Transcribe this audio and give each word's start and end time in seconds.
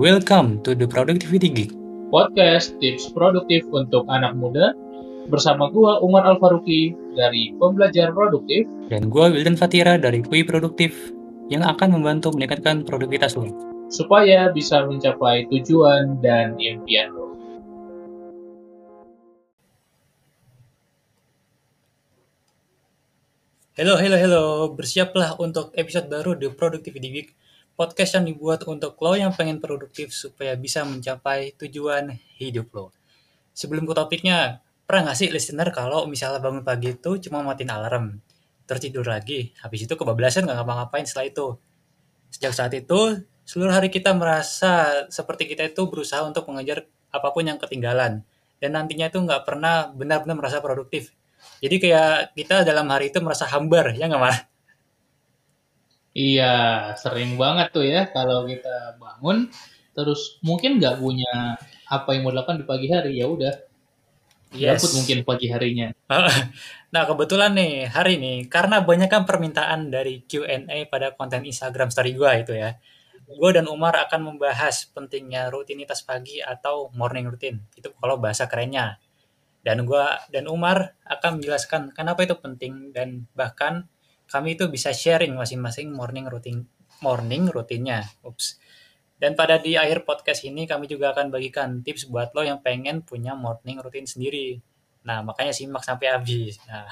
Welcome 0.00 0.64
to 0.64 0.72
the 0.72 0.88
Productivity 0.88 1.52
Geek. 1.52 1.70
podcast 2.08 2.80
tips 2.80 3.12
produktif 3.12 3.60
untuk 3.68 4.08
anak 4.08 4.32
muda 4.32 4.72
bersama 5.28 5.68
gua 5.68 6.00
Umar 6.00 6.24
Alfaruki 6.24 6.96
dari 7.12 7.52
Pembelajar 7.60 8.12
Produktif. 8.16 8.64
Dan 8.88 9.12
gue 9.12 9.26
Wildan 9.32 9.60
Fatira 9.60 10.00
dari 10.00 10.24
Kui 10.24 10.48
Produktif 10.48 10.96
yang 11.52 11.60
akan 11.60 12.00
membantu 12.00 12.32
meningkatkan 12.32 12.88
produktivitas 12.88 13.36
lo. 13.36 13.52
supaya 13.92 14.48
bisa 14.48 14.80
mencapai 14.88 15.44
tujuan 15.52 16.24
dan 16.24 16.56
impian 16.56 17.12
lo. 17.12 17.36
Halo, 23.76 23.96
halo, 24.00 24.16
halo. 24.16 24.44
Bersiaplah 24.72 25.36
untuk 25.36 25.72
episode 25.76 26.08
baru 26.08 26.36
di 26.36 26.48
Productivity 26.48 27.08
Geek. 27.08 27.28
Podcast 27.82 28.14
yang 28.14 28.30
dibuat 28.30 28.62
untuk 28.70 28.94
lo 29.02 29.18
yang 29.18 29.34
pengen 29.34 29.58
produktif 29.58 30.14
supaya 30.14 30.54
bisa 30.54 30.86
mencapai 30.86 31.58
tujuan 31.58 32.14
hidup 32.38 32.70
lo. 32.70 32.94
Sebelum 33.58 33.90
ke 33.90 33.94
topiknya, 33.98 34.62
pernah 34.86 35.10
nggak 35.10 35.18
sih 35.18 35.34
listener 35.34 35.66
kalau 35.74 36.06
misalnya 36.06 36.38
bangun 36.38 36.62
pagi 36.62 36.94
itu 36.94 37.18
cuma 37.26 37.42
matiin 37.42 37.74
alarm, 37.74 38.22
terus 38.70 38.86
tidur 38.86 39.02
lagi, 39.02 39.50
habis 39.58 39.82
itu 39.82 39.98
kebablasan 39.98 40.46
nggak 40.46 40.62
ngapa-ngapain 40.62 41.10
setelah 41.10 41.26
itu. 41.26 41.46
Sejak 42.30 42.54
saat 42.54 42.70
itu, 42.70 43.18
seluruh 43.42 43.74
hari 43.74 43.90
kita 43.90 44.14
merasa 44.14 45.02
seperti 45.10 45.50
kita 45.50 45.66
itu 45.66 45.82
berusaha 45.90 46.22
untuk 46.22 46.46
mengejar 46.54 46.86
apa 47.10 47.34
pun 47.34 47.50
yang 47.50 47.58
ketinggalan. 47.58 48.22
Dan 48.62 48.78
nantinya 48.78 49.10
itu 49.10 49.18
nggak 49.18 49.42
pernah 49.42 49.90
benar-benar 49.90 50.38
merasa 50.38 50.62
produktif. 50.62 51.10
Jadi 51.58 51.82
kayak 51.82 52.38
kita 52.38 52.62
dalam 52.62 52.86
hari 52.94 53.10
itu 53.10 53.18
merasa 53.18 53.42
hambar, 53.50 53.90
ya 53.98 54.06
nggak 54.06 54.22
Mar? 54.22 54.51
Iya, 56.12 56.44
sering 57.00 57.40
banget 57.40 57.72
tuh 57.72 57.84
ya 57.88 58.04
kalau 58.12 58.44
kita 58.44 59.00
bangun 59.00 59.48
terus 59.96 60.40
mungkin 60.44 60.80
nggak 60.80 61.00
punya 61.00 61.56
apa 61.88 62.08
yang 62.12 62.24
mau 62.24 62.32
dilakukan 62.32 62.60
di 62.60 62.66
pagi 62.68 62.88
hari 62.92 63.20
ya 63.20 63.26
udah 63.28 63.52
gabut 64.52 64.90
mungkin 64.96 65.18
pagi 65.24 65.46
harinya. 65.48 65.88
Nah, 66.92 67.08
kebetulan 67.08 67.56
nih, 67.56 67.88
hari 67.88 68.20
ini, 68.20 68.44
karena 68.52 68.84
banyak 68.84 69.08
kan 69.08 69.24
permintaan 69.24 69.88
dari 69.88 70.28
Q&A 70.28 70.84
pada 70.92 71.16
konten 71.16 71.40
Instagram 71.40 71.88
story 71.88 72.12
gue 72.12 72.30
itu 72.44 72.52
ya. 72.52 72.76
Gue 73.24 73.48
dan 73.56 73.64
Umar 73.64 73.96
akan 73.96 74.28
membahas 74.28 74.92
pentingnya 74.92 75.48
rutinitas 75.48 76.04
pagi 76.04 76.44
atau 76.44 76.92
morning 76.92 77.32
routine. 77.32 77.64
Itu 77.72 77.96
kalau 77.96 78.20
bahasa 78.20 78.44
kerennya. 78.44 79.00
Dan 79.62 79.86
gua 79.86 80.18
dan 80.28 80.50
Umar 80.50 80.98
akan 81.06 81.38
menjelaskan 81.38 81.94
kenapa 81.94 82.26
itu 82.26 82.34
penting 82.34 82.90
dan 82.90 83.30
bahkan 83.32 83.86
kami 84.32 84.56
itu 84.56 84.64
bisa 84.72 84.96
sharing 84.96 85.36
masing-masing 85.36 85.92
morning 85.92 86.24
routine 86.24 86.64
morning 87.02 87.50
rutinnya. 87.50 88.06
Ups. 88.22 88.56
Dan 89.18 89.34
pada 89.34 89.58
di 89.58 89.74
akhir 89.74 90.06
podcast 90.06 90.46
ini 90.46 90.64
kami 90.64 90.86
juga 90.86 91.14
akan 91.14 91.30
bagikan 91.30 91.82
tips 91.82 92.08
buat 92.08 92.34
lo 92.34 92.42
yang 92.42 92.62
pengen 92.62 93.02
punya 93.02 93.34
morning 93.34 93.82
routine 93.82 94.06
sendiri. 94.06 94.58
Nah, 95.02 95.22
makanya 95.22 95.54
simak 95.54 95.82
sampai 95.82 96.14
habis. 96.14 96.58
Nah, 96.66 96.86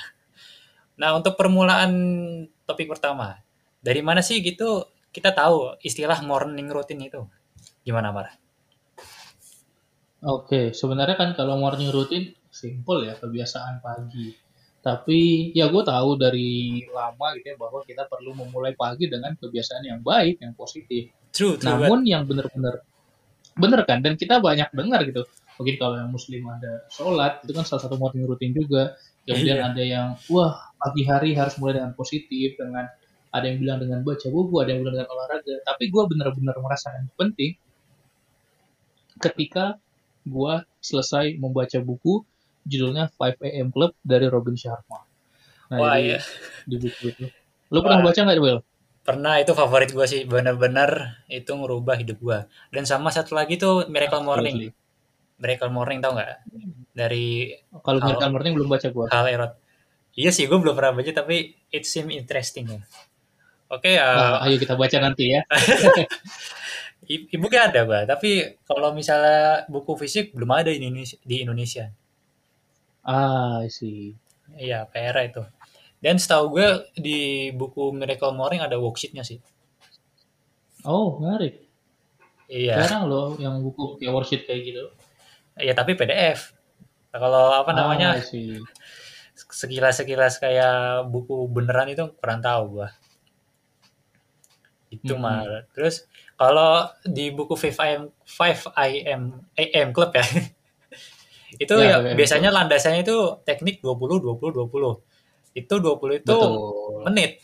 nah 0.98 1.10
untuk 1.14 1.38
permulaan 1.38 1.90
topik 2.66 2.90
pertama, 2.90 3.38
dari 3.82 4.02
mana 4.02 4.20
sih 4.20 4.42
gitu 4.42 4.86
kita 5.10 5.34
tahu 5.34 5.78
istilah 5.82 6.22
morning 6.22 6.70
routine 6.70 7.10
itu? 7.10 7.22
Gimana, 7.82 8.14
Mar? 8.14 8.30
Oke, 10.20 10.76
sebenarnya 10.76 11.16
kan 11.16 11.30
kalau 11.34 11.56
morning 11.58 11.90
routine 11.90 12.36
simple 12.52 13.08
ya 13.08 13.16
kebiasaan 13.18 13.82
pagi. 13.82 14.49
Tapi 14.80 15.52
ya 15.52 15.68
gue 15.68 15.82
tahu 15.84 16.16
dari 16.16 16.80
lama 16.88 17.36
gitu 17.36 17.52
ya 17.52 17.56
bahwa 17.60 17.84
kita 17.84 18.08
perlu 18.08 18.32
memulai 18.32 18.72
pagi 18.72 19.12
dengan 19.12 19.36
kebiasaan 19.36 19.84
yang 19.84 20.00
baik, 20.00 20.40
yang 20.40 20.56
positif. 20.56 21.12
True, 21.36 21.60
true. 21.60 21.68
Namun 21.68 22.08
yang 22.08 22.24
benar-benar 22.24 22.80
benar 23.60 23.84
kan 23.84 24.00
dan 24.00 24.16
kita 24.16 24.40
banyak 24.40 24.72
dengar 24.72 25.04
gitu. 25.04 25.28
Mungkin 25.60 25.76
kalau 25.76 26.00
yang 26.00 26.08
muslim 26.08 26.48
ada 26.48 26.88
sholat 26.88 27.44
itu 27.44 27.52
kan 27.52 27.68
salah 27.68 27.84
satu 27.84 28.00
morning 28.00 28.24
routine 28.24 28.56
juga. 28.56 28.96
Kemudian 29.28 29.60
Iya. 29.60 29.68
ada 29.68 29.82
yang 29.84 30.08
wah 30.32 30.56
pagi 30.80 31.04
hari 31.04 31.36
harus 31.36 31.60
mulai 31.60 31.76
dengan 31.76 31.92
positif 31.92 32.56
dengan 32.56 32.88
ada 33.30 33.44
yang 33.44 33.60
bilang 33.60 33.78
dengan 33.84 34.00
baca 34.00 34.26
buku, 34.32 34.54
ada 34.64 34.72
yang 34.72 34.80
bilang 34.80 34.96
dengan 34.96 35.10
olahraga. 35.12 35.54
Tapi 35.68 35.84
gue 35.92 36.02
benar-benar 36.08 36.56
merasakan 36.56 37.12
penting 37.20 37.52
ketika 39.20 39.76
gue 40.24 40.54
selesai 40.80 41.36
membaca 41.36 41.78
buku 41.84 42.24
judulnya 42.66 43.08
5 43.14 43.40
AM 43.40 43.68
Club 43.72 43.92
dari 44.00 44.26
Robin 44.28 44.56
Sharma. 44.56 45.04
Nah, 45.70 45.78
Wah, 45.78 45.96
iya. 45.96 46.18
di 46.66 46.76
buku 46.76 47.14
itu. 47.14 47.24
Lu 47.70 47.78
pernah 47.80 48.02
baca 48.02 48.18
nggak, 48.18 48.38
Will? 48.42 48.60
Pernah 49.06 49.38
itu 49.38 49.54
favorit 49.54 49.90
gue 49.94 50.06
sih, 50.06 50.26
bener-bener 50.26 51.22
itu 51.30 51.48
ngerubah 51.54 51.96
hidup 51.96 52.18
gue. 52.18 52.38
Dan 52.74 52.84
sama 52.84 53.08
satu 53.14 53.38
lagi 53.38 53.56
tuh 53.56 53.86
Miracle 53.86 54.26
Morning. 54.26 54.74
Miracle 55.40 55.72
Morning 55.72 56.02
tau 56.02 56.18
nggak? 56.18 56.30
Dari 56.92 57.54
Kalau. 57.80 58.02
Miracle 58.02 58.32
Morning 58.34 58.52
belum 58.58 58.68
baca 58.68 58.88
gue. 58.90 59.06
Hal 59.08 59.26
Erot. 59.30 59.52
Iya 60.18 60.34
sih, 60.34 60.50
gue 60.50 60.58
belum 60.58 60.74
pernah 60.74 60.98
baca 60.98 61.10
tapi 61.14 61.54
it 61.70 61.86
seem 61.86 62.10
interesting 62.10 62.66
ya. 62.66 62.82
Oke, 63.70 63.94
ya. 63.94 64.02
Nah, 64.02 64.42
ayo 64.42 64.58
kita 64.58 64.74
baca 64.74 64.96
nanti 64.98 65.30
ya. 65.30 65.46
i- 67.14 67.26
e-booknya 67.30 67.70
ada 67.70 67.80
gue, 67.86 68.00
tapi 68.10 68.30
kalau 68.66 68.90
misalnya 68.90 69.62
buku 69.70 69.94
fisik 69.94 70.34
belum 70.34 70.50
ada 70.50 70.74
di 70.74 70.82
Indonesia. 70.82 71.16
Di 71.22 71.36
Indonesia. 71.46 71.86
Ah, 73.04 73.60
sih. 73.68 74.16
Iya, 74.64 74.78
PR 74.92 75.16
itu. 75.28 75.42
Dan 76.04 76.16
setahu 76.22 76.44
gue 76.56 76.68
di 77.06 77.18
buku 77.60 77.82
Miracle 77.98 78.32
Morning 78.38 78.62
ada 78.66 78.76
worksheetnya 78.84 79.24
sih. 79.30 79.38
Oh, 80.84 81.18
menarik. 81.20 81.54
Iya, 82.48 82.76
Jarang 82.76 83.02
loh 83.10 83.28
yang 83.44 83.54
buku 83.64 83.84
kayak 83.98 84.14
worksheet 84.16 84.42
kayak 84.46 84.62
gitu. 84.68 84.84
iya 85.64 85.72
tapi 85.78 85.92
PDF. 85.98 86.40
Nah, 87.10 87.18
kalau 87.22 87.44
apa 87.60 87.72
namanya 87.78 88.08
Ah, 88.08 88.20
sih. 88.20 88.66
sekilas-sekilas 89.60 90.34
kayak 90.42 90.74
buku 91.12 91.36
beneran 91.54 91.88
itu 91.94 92.04
kurang 92.20 92.40
tahu 92.46 92.62
gua. 92.78 92.88
Itu 94.90 95.12
Mm-mm. 95.12 95.20
mah. 95.22 95.64
Terus 95.74 96.06
kalau 96.34 96.90
di 97.06 97.30
buku 97.30 97.54
5 97.54 97.82
IM 97.86 98.02
5 98.26 98.58
IM 98.74 99.22
AM 99.56 99.88
Club 99.94 100.10
ya. 100.18 100.24
itu 101.58 101.74
Ya, 101.74 101.82
ya, 101.82 101.96
5 101.98 102.10
AM 102.12 102.16
biasanya 102.18 102.50
landasannya 102.54 103.00
itu 103.02 103.16
teknik 103.42 103.80
20 103.82 104.20
20 104.22 104.50
20. 104.54 104.92
Itu 105.56 105.74
20 105.82 106.20
itu 106.22 106.30
Betul. 106.30 106.52
menit. 107.08 107.42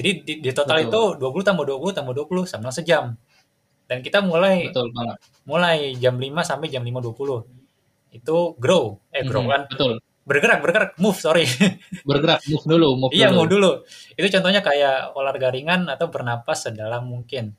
Jadi 0.00 0.10
di, 0.24 0.32
di 0.40 0.50
total 0.56 0.88
Betul. 0.88 0.88
itu 0.88 1.00
20 1.22 1.44
tambah 1.46 1.64
20 1.68 1.92
tambah 1.92 2.14
20 2.16 2.48
sama 2.48 2.72
sejam. 2.72 3.14
Dan 3.90 4.00
kita 4.06 4.22
mulai 4.22 4.70
Betul 4.70 4.90
banget. 4.94 5.16
mulai 5.44 5.78
jam 5.98 6.14
5 6.16 6.42
sampai 6.46 6.70
jam 6.72 6.82
5.20. 6.86 7.46
Itu 8.10 8.54
grow, 8.58 8.98
eh 9.14 9.22
grow 9.22 9.44
Mhm, 9.46 9.50
kan. 9.50 9.62
Betul. 9.70 9.92
Bergerak, 10.20 10.62
bergerak, 10.62 10.90
move, 11.02 11.18
sorry. 11.18 11.42
Bergerak, 12.08 12.38
move 12.46 12.62
dulu, 12.62 12.88
move 12.94 13.10
Iya, 13.10 13.34
mau 13.34 13.50
dulu. 13.50 13.82
Itu 14.14 14.30
contohnya 14.30 14.62
kayak 14.62 15.10
olahraga 15.18 15.50
ringan 15.50 15.90
atau 15.90 16.06
bernapas 16.06 16.70
sedalam 16.70 17.02
mungkin. 17.02 17.50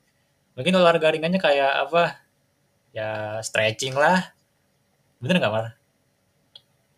Mungkin 0.56 0.72
olahraga 0.80 1.12
ringannya 1.12 1.36
kayak 1.36 1.88
apa? 1.88 2.24
Ya 2.96 3.40
stretching 3.44 3.92
lah. 3.92 4.31
Bener 5.22 5.36
nggak, 5.40 5.52
Mar? 5.54 5.66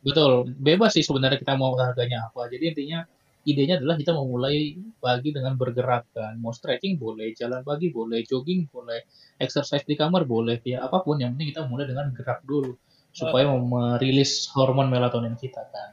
Betul, 0.04 0.52
bebas 0.66 0.92
sih 0.96 1.04
sebenarnya 1.08 1.38
kita 1.40 1.56
mau 1.56 1.72
olahraganya 1.72 2.28
apa. 2.28 2.40
Jadi 2.52 2.64
intinya 2.72 3.00
idenya 3.48 3.74
adalah 3.80 3.96
kita 4.00 4.12
memulai 4.12 4.76
pagi 5.00 5.30
dengan 5.32 5.56
bergerak 5.56 6.04
kan. 6.12 6.32
Mau 6.42 6.52
stretching 6.52 6.94
boleh, 7.00 7.32
jalan 7.40 7.64
pagi 7.64 7.88
boleh, 7.88 8.20
jogging 8.28 8.68
boleh, 8.68 9.00
exercise 9.40 9.84
di 9.88 9.96
kamar 9.96 10.22
boleh, 10.28 10.60
ya 10.64 10.84
apa 10.84 11.00
pun. 11.04 11.16
Yang 11.22 11.30
penting 11.36 11.48
kita 11.56 11.62
mulai 11.70 11.84
dengan 11.88 12.06
gerak 12.12 12.40
dulu 12.44 12.72
supaya 13.14 13.46
merilis 13.48 14.50
hormon 14.52 14.88
melatonin 14.92 15.36
kita 15.40 15.62
kan. 15.72 15.90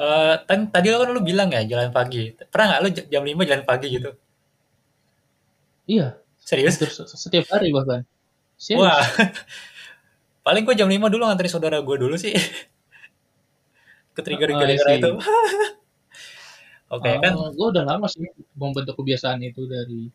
Eh, 0.00 0.34
tan- 0.48 0.70
tadi 0.74 0.86
kan 0.90 1.10
lu 1.16 1.22
bilang 1.30 1.48
ya 1.54 1.62
jalan 1.66 1.90
pagi. 1.94 2.22
Pernah 2.52 2.66
nggak 2.70 2.80
lu 2.84 2.88
jam 3.12 3.22
5 3.26 3.42
jalan 3.50 3.64
pagi 3.66 3.86
gitu? 3.96 4.10
Iya, 5.90 6.16
Serius? 6.38 6.78
setiap 7.18 7.46
hari 7.52 7.74
bahkan. 7.74 8.06
Serius. 8.56 8.80
Wah. 8.86 9.02
Paling 10.40 10.62
gua 10.64 10.74
jam 10.76 10.88
5 10.88 11.12
dulu 11.12 11.22
nganterin 11.28 11.52
saudara 11.52 11.76
gua 11.84 11.96
dulu 12.00 12.16
sih. 12.16 12.32
Ketrigger 14.16 14.50
Ah, 14.50 14.54
I 14.54 14.58
gara-gara 14.60 14.90
see. 14.94 15.00
itu. 15.00 15.10
Oke, 16.94 17.06
kan 17.22 17.32
gue 17.54 17.66
udah 17.70 17.86
lama 17.86 18.10
sih 18.10 18.26
membentuk 18.58 18.98
kebiasaan 18.98 19.38
itu 19.46 19.62
dari 19.70 20.10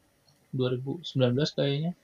2019 0.51 1.07
kayaknya. 1.55 1.95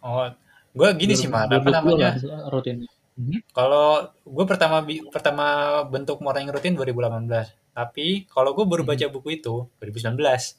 oh, 0.00 0.32
gua 0.72 0.88
gini 0.96 1.12
sih, 1.12 1.28
Mar. 1.28 1.44
Apa 1.44 1.60
2020 1.60 1.76
namanya? 1.76 2.10
lah 2.24 2.40
rutin. 2.48 2.88
Mhm. 3.20 3.52
Kalau 3.52 4.08
gue 4.24 4.44
pertama 4.48 4.80
pertama 5.12 5.46
bentuk 5.84 6.24
morning 6.24 6.48
routine 6.48 6.72
2018. 6.72 7.52
Tapi 7.76 8.24
kalau 8.32 8.56
gue 8.56 8.64
baru 8.64 8.80
baca 8.80 9.06
buku 9.12 9.36
itu 9.36 9.68
2019. 9.76 10.56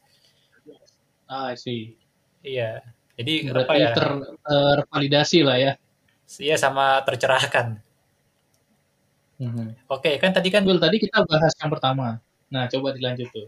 Ah, 1.25 1.57
sih. 1.57 1.98
Iya. 2.45 2.86
Jadi 3.18 3.50
Berarti 3.50 3.65
apa 3.65 3.74
ya? 3.81 3.89
ter, 3.98 4.09
tervalidasi 4.45 5.39
lah 5.42 5.57
ya. 5.57 5.74
Iya 6.39 6.55
sama 6.63 7.03
tercerahkan. 7.07 7.67
Mhm. 9.41 9.89
Oke, 9.89 10.11
kan 10.21 10.31
tadi 10.37 10.49
kan 10.53 10.61
Will, 10.67 10.77
tadi 10.77 11.01
kita 11.01 11.25
bahas 11.25 11.53
yang 11.57 11.71
pertama. 11.73 12.21
Nah, 12.53 12.63
coba 12.69 12.93
dilanjut 12.93 13.29
tuh. 13.33 13.47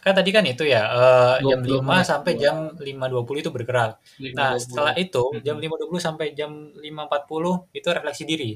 kan 0.00 0.16
tadi 0.16 0.32
kan 0.32 0.40
itu 0.48 0.64
ya 0.64 0.80
eh, 0.88 1.44
jam 1.44 1.60
20 1.60 1.84
5 1.84 2.00
menit. 2.00 2.08
sampai 2.08 2.32
jam 2.40 2.56
5.20 2.80 3.44
itu 3.44 3.52
bergerak. 3.52 4.00
Nah, 4.32 4.56
5.20. 4.56 4.64
setelah 4.64 4.94
itu 4.96 5.24
jam 5.44 5.56
Mhm, 5.60 5.62
5.20 5.68 6.00
sampai 6.00 6.26
jam 6.32 6.50
5.40 6.80 7.68
itu 7.76 7.84
refleksi 7.92 8.24
diri. 8.24 8.52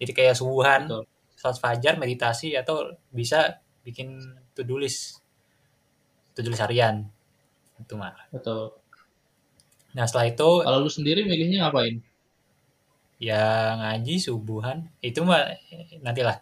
Jadi 0.00 0.12
kayak 0.16 0.34
subuhan, 0.40 0.88
salat 1.36 1.60
fajar, 1.60 2.00
meditasi 2.00 2.56
atau 2.56 2.96
bisa 3.12 3.60
bikin 3.84 4.16
to-do 4.56 4.80
list, 4.80 5.20
to-do 6.34 6.48
list 6.52 6.62
harian. 6.64 6.96
Itu 7.80 7.94
mah. 8.00 8.14
betul. 8.32 8.76
Nah, 9.96 10.04
setelah 10.08 10.26
itu 10.28 10.48
Kalau 10.64 10.78
lu 10.84 10.90
sendiri 10.92 11.20
milihnya 11.24 11.58
ngapain? 11.66 11.94
Ya 13.16 13.74
ngaji 13.80 14.14
subuhan. 14.20 14.88
Itu 15.00 15.24
mah 15.24 15.56
eh, 15.72 16.00
nantilah. 16.04 16.38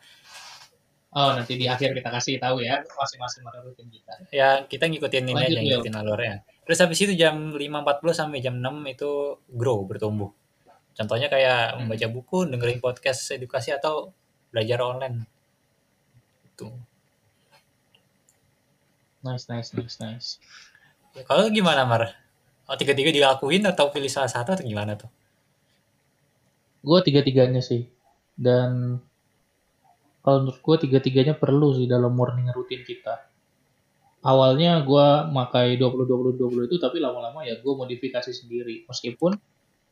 Oh, 1.14 1.30
nanti 1.30 1.54
di 1.54 1.70
akhir 1.70 1.94
kita 1.94 2.10
kasih 2.10 2.42
tahu 2.42 2.58
ya 2.66 2.82
masing-masing 2.82 3.46
mana 3.46 3.62
rutin 3.62 3.86
kita. 3.86 4.18
Ya 4.34 4.66
kita 4.66 4.90
ngikutin 4.90 5.30
ini 5.30 5.42
aja, 5.46 5.60
ngikutin 5.62 5.94
alurnya. 5.94 6.42
Terus 6.66 6.78
habis 6.82 6.98
itu 7.06 7.14
jam 7.14 7.54
5.40 7.54 8.10
sampai 8.10 8.42
jam 8.42 8.58
6 8.58 8.82
itu 8.90 9.38
grow, 9.46 9.86
bertumbuh. 9.86 10.34
Contohnya 10.94 11.30
kayak 11.30 11.78
Hmm. 11.78 11.86
membaca 11.86 12.06
buku, 12.10 12.38
dengerin 12.50 12.82
podcast 12.82 13.30
edukasi 13.30 13.70
atau 13.70 14.10
belajar 14.50 14.82
online. 14.82 15.26
Itu. 16.50 16.70
Nice, 19.24 19.46
nice, 19.48 19.70
nice, 19.72 19.96
nice. 20.02 20.28
Ya, 21.14 21.22
kalau 21.24 21.48
gimana, 21.48 21.86
Mar? 21.86 22.12
Oh, 22.66 22.76
tiga-tiga 22.76 23.08
dilakuin 23.14 23.64
atau 23.64 23.88
pilih 23.88 24.10
salah 24.10 24.28
satu 24.28 24.52
atau 24.52 24.64
gimana 24.64 24.98
tuh? 24.98 25.08
Gue 26.84 27.00
tiga-tiganya 27.00 27.64
sih. 27.64 27.88
Dan 28.36 29.00
kalau 30.20 30.44
menurut 30.44 30.60
gue 30.60 30.76
tiga-tiganya 30.88 31.32
perlu 31.32 31.72
sih 31.72 31.88
dalam 31.88 32.12
morning 32.12 32.52
rutin 32.52 32.84
kita. 32.84 33.24
Awalnya 34.24 34.84
gue 34.84 35.06
makai 35.32 35.76
20-20-20 35.76 36.68
itu, 36.68 36.76
tapi 36.80 36.96
lama-lama 37.00 37.44
ya 37.44 37.60
gue 37.60 37.72
modifikasi 37.76 38.32
sendiri. 38.32 38.88
Meskipun 38.88 39.36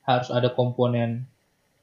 harus 0.08 0.28
ada 0.32 0.52
komponen 0.52 1.28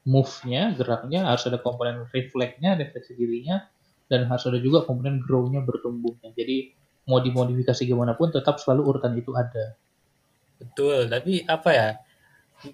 move-nya, 0.02 0.74
geraknya, 0.74 1.30
harus 1.30 1.46
ada 1.46 1.62
komponen 1.62 2.06
reflect-nya, 2.10 2.74
refleksi 2.74 3.14
dirinya, 3.14 3.70
dan 4.10 4.26
harus 4.26 4.50
ada 4.50 4.58
juga 4.58 4.82
komponen 4.82 5.22
grow-nya, 5.22 5.62
bertumbuhnya. 5.62 6.34
Jadi 6.34 6.74
mau 7.06 7.22
dimodifikasi 7.22 7.86
gimana 7.86 8.18
pun 8.18 8.34
tetap 8.34 8.58
selalu 8.58 8.82
urutan 8.86 9.14
itu 9.14 9.30
ada. 9.38 9.78
Betul, 10.58 11.06
tapi 11.06 11.46
apa 11.46 11.70
ya? 11.70 11.88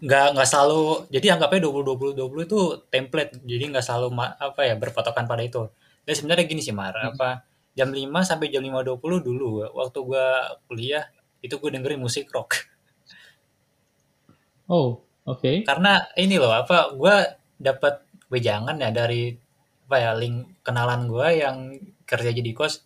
Nggak 0.03 0.27
nggak 0.35 0.49
selalu. 0.49 1.07
Jadi 1.11 1.27
anggapnya 1.31 1.61
20-20-20 1.71 2.49
itu 2.49 2.61
template. 2.91 3.33
Jadi 3.43 3.65
nggak 3.71 3.85
selalu 3.85 4.09
apa 4.19 4.61
ya 4.67 4.75
berpatokan 4.75 5.25
pada 5.31 5.43
itu. 5.43 5.67
Dan 6.07 6.15
sebenarnya 6.15 6.45
gini 6.47 6.63
sih, 6.63 6.75
Mar. 6.75 6.95
Hmm. 6.95 7.15
Apa 7.15 7.47
jam 7.77 7.93
5 7.93 8.09
sampai 8.25 8.49
jam 8.49 8.65
5.20 8.65 8.99
dulu 9.21 9.69
waktu 9.77 9.99
gua 10.01 10.57
kuliah 10.65 11.05
itu 11.45 11.61
gue 11.61 11.71
dengerin 11.71 12.01
musik 12.01 12.33
rock. 12.33 12.65
Oh, 14.67 14.99
oke. 15.23 15.63
Karena 15.63 16.03
ini 16.19 16.41
loh 16.41 16.51
apa 16.51 16.91
gua 16.97 17.23
dapat 17.55 18.03
wejangan 18.33 18.81
ya 18.83 18.91
dari 18.91 19.31
apa 19.87 19.97
ya 20.03 20.11
link 20.19 20.67
kenalan 20.67 21.07
gua 21.07 21.31
yang 21.31 21.79
kerja 22.03 22.35
jadi 22.35 22.51
kos 22.51 22.83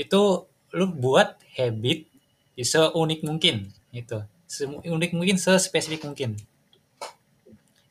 itu 0.00 0.48
lu 0.72 0.86
buat 0.88 1.36
habit 1.60 2.08
seunik 2.56 3.20
mungkin 3.20 3.68
gitu 3.92 4.24
seunik 4.52 5.16
mungkin 5.16 5.40
sespesifik 5.40 6.04
mungkin. 6.04 6.36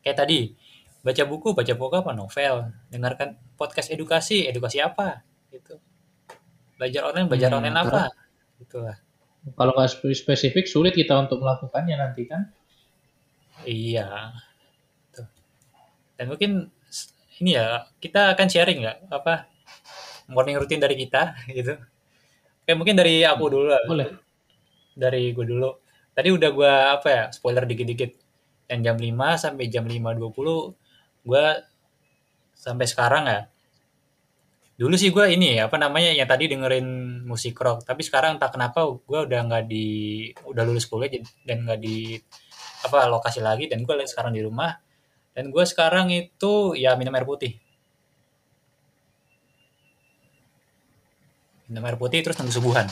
Kayak 0.02 0.18
tadi 0.22 0.54
baca 1.02 1.24
buku 1.26 1.58
baca 1.58 1.74
buku 1.74 1.96
apa? 1.98 2.12
Novel. 2.14 2.70
Dengarkan 2.88 3.34
podcast 3.58 3.90
edukasi 3.90 4.46
edukasi 4.46 4.78
apa? 4.78 5.26
Gitu. 5.50 5.82
Belajar 6.78 7.10
online 7.10 7.28
belajar 7.28 7.50
Hmm, 7.50 7.58
online 7.62 7.78
apa? 7.78 8.02
gitu 8.58 8.78
lah 8.78 8.98
Kalau 9.58 9.74
nggak 9.74 9.90
spe- 9.90 10.14
spesifik, 10.14 10.70
sulit 10.70 10.94
kita 10.94 11.18
untuk 11.18 11.42
melakukannya 11.42 11.98
nanti 11.98 12.30
kan. 12.30 12.46
iya. 13.64 14.38
Tuh. 15.10 15.26
dan 16.14 16.30
mungkin 16.30 16.70
ini 17.42 17.58
ya 17.58 17.90
kita 17.98 18.38
akan 18.38 18.48
sharing 18.48 18.86
nggak? 18.86 18.98
Apa? 19.10 19.50
Morning 20.30 20.62
routine 20.62 20.78
dari 20.78 20.94
kita 20.94 21.34
gitu. 21.58 21.74
Kayak 22.62 22.78
mungkin 22.78 22.94
dari 22.94 23.26
aku 23.26 23.50
dulu 23.50 23.66
lah. 23.66 23.82
Boleh. 23.90 24.14
dari 24.94 25.34
gue 25.34 25.46
dulu. 25.48 25.81
Tadi 26.12 26.30
udah 26.30 26.50
gue 26.52 26.74
apa 27.00 27.08
ya 27.08 27.24
spoiler 27.32 27.64
dikit-dikit. 27.64 28.12
Yang 28.72 28.82
jam 28.88 28.98
5 29.00 29.44
sampai 29.44 29.66
jam 29.68 29.84
5.20 29.88 31.28
gue 31.28 31.46
sampai 32.56 32.86
sekarang 32.88 33.24
ya. 33.28 33.42
Dulu 34.82 34.98
sih 34.98 35.14
gue 35.14 35.26
ini 35.30 35.62
apa 35.62 35.78
namanya 35.78 36.10
yang 36.10 36.26
tadi 36.26 36.50
dengerin 36.50 37.22
musik 37.24 37.56
rock. 37.62 37.86
Tapi 37.86 38.02
sekarang 38.02 38.42
tak 38.42 38.58
kenapa 38.58 38.82
gue 38.90 39.20
udah 39.30 39.40
nggak 39.46 39.66
di 39.70 39.88
udah 40.46 40.64
lulus 40.66 40.90
kuliah 40.90 41.22
dan 41.46 41.70
nggak 41.70 41.80
di 41.80 42.18
apa 42.82 43.06
lokasi 43.06 43.46
lagi 43.46 43.70
dan 43.70 43.86
gue 43.86 43.94
sekarang 44.10 44.34
di 44.34 44.42
rumah. 44.42 44.74
Dan 45.32 45.48
gue 45.54 45.64
sekarang 45.64 46.12
itu 46.12 46.76
ya 46.76 46.98
minum 47.00 47.14
air 47.16 47.24
putih. 47.24 47.56
Minum 51.72 51.88
air 51.88 51.96
putih 51.96 52.20
terus 52.20 52.36
nunggu 52.36 52.52
subuhan. 52.52 52.90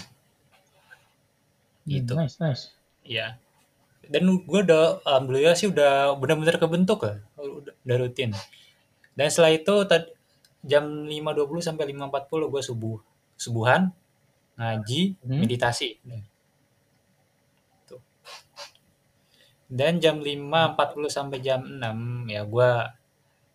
Gitu. 1.90 2.14
nice, 2.14 2.38
nice. 2.38 2.79
Iya. 3.10 3.42
Dan 4.06 4.30
gue 4.46 4.62
udah 4.66 5.02
alhamdulillah 5.06 5.58
sih 5.58 5.70
udah 5.70 6.14
benar-benar 6.18 6.62
kebentuk 6.62 7.02
lah, 7.06 7.18
udah, 7.38 7.74
udah 7.86 7.96
rutin. 7.98 8.32
Dan 9.18 9.28
setelah 9.34 9.52
itu 9.54 9.76
tadi 9.90 10.08
jam 10.62 10.86
5.20 11.10 11.66
sampai 11.66 11.90
5.40 11.90 12.54
gue 12.54 12.62
subuh 12.62 12.98
subuhan, 13.40 13.90
ngaji, 14.60 15.18
Hmm. 15.26 15.40
meditasi. 15.42 15.98
Tuh. 17.88 18.02
Dan 19.70 20.02
jam 20.02 20.20
5.40 20.22 21.10
sampai 21.10 21.38
jam 21.40 21.62
6 21.66 22.26
ya 22.30 22.42
gue 22.46 22.70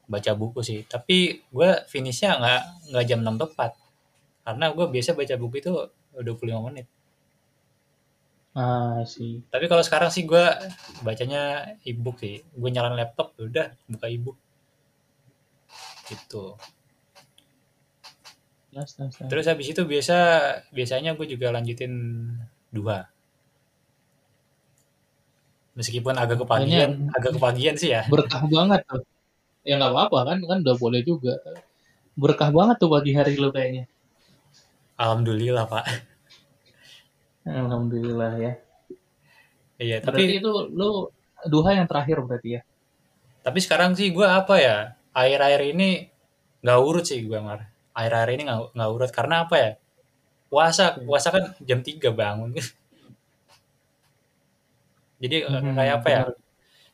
baca 0.05 0.33
buku 0.37 0.61
sih. 0.63 0.81
Tapi 0.87 1.43
gue 1.51 1.71
finishnya 1.91 2.39
nggak 2.41 2.63
nggak 2.95 3.05
jam 3.09 3.21
6 3.27 3.37
tepat. 3.43 3.71
Karena 4.45 4.67
gue 4.71 4.87
biasa 4.87 5.17
baca 5.17 5.35
buku 5.41 5.57
itu 5.61 5.73
25 6.15 6.61
menit. 6.71 6.87
Ah, 8.55 9.03
sih. 9.03 9.43
Tapi 9.51 9.67
kalau 9.67 9.83
sekarang 9.83 10.15
sih 10.15 10.23
gue 10.23 10.45
bacanya 11.03 11.75
e-book 11.83 12.23
sih. 12.23 12.39
Gue 12.55 12.71
nyalain 12.71 12.95
laptop, 12.95 13.35
ya 13.35 13.43
udah 13.51 13.67
buka 13.91 14.07
e-book. 14.07 14.39
Gitu. 16.07 16.55
Nice, 18.75 18.95
nice, 18.99 19.19
nice. 19.19 19.31
Terus 19.31 19.45
habis 19.51 19.67
itu 19.75 19.83
biasa 19.83 20.17
biasanya 20.71 21.19
gue 21.19 21.27
juga 21.27 21.51
lanjutin 21.51 21.93
dua. 22.71 23.11
Meskipun 25.75 26.15
agak 26.15 26.47
kepagian, 26.47 26.95
Kayaknya- 26.95 27.15
agak 27.19 27.33
kepagian 27.35 27.75
sih 27.75 27.91
ya. 27.91 28.07
Berkah 28.07 28.47
banget 28.47 28.87
tuh. 28.87 29.03
Ya 29.67 29.75
nggak 29.83 29.91
apa-apa 29.91 30.19
kan, 30.31 30.39
kan 30.47 30.59
udah 30.63 30.77
boleh 30.79 31.03
juga. 31.03 31.35
Berkah 32.15 32.55
banget 32.55 32.79
tuh 32.79 32.87
pagi 32.87 33.11
hari 33.19 33.35
lu 33.35 33.51
kayaknya. 33.51 33.91
Alhamdulillah 34.95 35.67
pak. 35.67 36.14
Alhamdulillah 37.47 38.33
ya. 38.45 38.53
Iya 39.79 39.97
Berarti 40.03 40.05
tapi 40.05 40.23
itu 40.39 40.51
lu 40.79 40.85
duha 41.53 41.71
yang 41.79 41.87
terakhir 41.91 42.17
berarti 42.27 42.49
ya. 42.57 42.61
tapi 43.45 43.59
sekarang 43.65 43.93
sih 43.99 44.09
gue 44.17 44.25
apa 44.25 44.55
ya 44.67 44.77
air-air 45.15 45.61
ini 45.77 45.89
nggak 46.65 46.81
urut 46.89 47.05
sih 47.11 47.21
gue 47.29 47.39
mar. 47.49 47.61
Air-air 47.95 48.29
ini 48.37 48.43
nggak 48.49 48.91
urut 48.95 49.11
karena 49.19 49.35
apa 49.47 49.55
ya? 49.65 49.71
Puasa 50.51 50.85
puasa 51.09 51.29
kan 51.35 51.45
jam 51.69 51.81
3 51.87 52.09
bangun. 52.15 52.51
Jadi 55.23 55.37
eh, 55.47 55.61
Hmm, 55.61 55.75
kayak 55.77 55.95
apa 56.03 56.09
ya? 56.15 56.19
benar. 56.19 56.35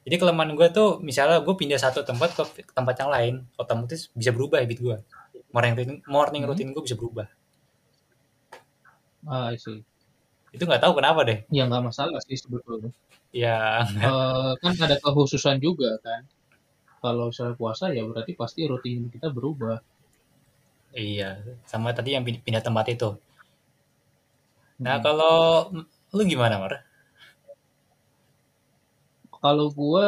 Jadi 0.07 0.17
kelemahan 0.23 0.53
gue 0.59 0.69
tuh 0.79 0.89
misalnya 1.09 1.37
gue 1.47 1.55
pindah 1.61 1.79
satu 1.85 2.01
tempat 2.11 2.31
ke 2.39 2.43
ke 2.69 2.73
tempat 2.79 2.95
yang 3.03 3.11
lain, 3.17 3.35
otomatis 3.63 4.01
bisa 4.19 4.31
berubah 4.37 4.59
habit 4.65 4.79
gue. 4.87 4.97
Morning 5.55 5.75
routine, 5.79 6.01
morning 6.15 6.43
Hmm. 6.43 6.49
routine 6.49 6.71
gue 6.75 6.83
bisa 6.87 6.97
berubah. 7.01 7.27
Ah, 9.27 9.51
I 9.53 9.57
see. 9.57 9.85
Itu 10.55 10.63
nggak 10.67 10.83
tahu 10.85 10.93
kenapa 10.99 11.21
deh. 11.29 11.39
Ya 11.57 11.63
nggak 11.69 11.85
masalah 11.89 12.19
sih 12.27 12.39
sebetulnya. 12.43 12.91
Ya 13.33 13.87
Eh, 14.11 14.53
kan 14.63 14.73
ada 14.85 14.97
kekhususan 15.05 15.57
juga 15.67 15.91
kan. 16.07 16.23
Kalau 17.03 17.25
misalnya 17.31 17.57
puasa 17.63 17.85
ya 17.97 18.03
berarti 18.11 18.33
pasti 18.43 18.61
rutin 18.71 19.01
kita 19.15 19.29
berubah. 19.37 19.79
iya, 21.07 21.29
sama 21.71 21.89
tadi 21.97 22.09
yang 22.15 22.25
pin- 22.27 22.43
pindah 22.47 22.63
tempat 22.67 22.87
itu. 22.95 23.09
Nah 24.85 24.97
Hmm. 24.97 25.05
kalau 25.05 25.37
lu 26.17 26.23
gimana 26.33 26.57
Mar? 26.63 26.73
Kalau 29.43 29.67
gua 29.81 30.07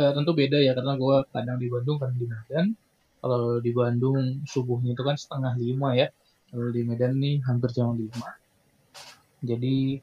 eh, 0.00 0.12
tentu 0.16 0.30
beda 0.40 0.58
ya 0.66 0.72
karena 0.78 0.94
gua 1.02 1.16
kadang 1.34 1.58
di 1.62 1.68
Bandung 1.74 1.96
kadang 2.00 2.18
di 2.22 2.26
Medan. 2.32 2.66
Kalau 3.22 3.42
di 3.66 3.70
Bandung 3.78 4.18
subuhnya 4.52 4.90
itu 4.94 5.02
kan 5.08 5.16
setengah 5.22 5.52
lima 5.64 5.88
ya. 6.00 6.06
Kalau 6.50 6.68
di 6.76 6.82
Medan 6.88 7.12
nih 7.22 7.34
hampir 7.48 7.70
jam 7.76 7.88
lima. 8.02 8.28
Jadi 9.42 9.98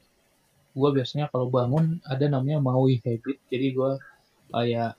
gua 0.76 0.92
biasanya 0.92 1.32
kalau 1.32 1.48
bangun 1.48 2.00
ada 2.04 2.26
namanya 2.28 2.60
Maui 2.60 3.00
Habit. 3.00 3.38
Jadi 3.48 3.66
gua 3.76 3.96
kayak 4.52 4.96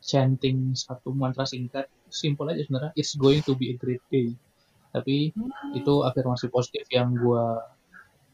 chanting 0.00 0.72
satu 0.72 1.12
mantra 1.12 1.44
singkat, 1.44 1.86
simple 2.08 2.48
aja 2.48 2.64
sebenarnya. 2.64 2.92
It's 2.96 3.14
going 3.14 3.44
to 3.46 3.52
be 3.54 3.74
a 3.74 3.76
great 3.76 4.02
day. 4.08 4.34
Tapi 4.90 5.30
itu 5.76 5.94
afirmasi 6.02 6.50
positif 6.50 6.86
yang 6.90 7.14
gua 7.14 7.62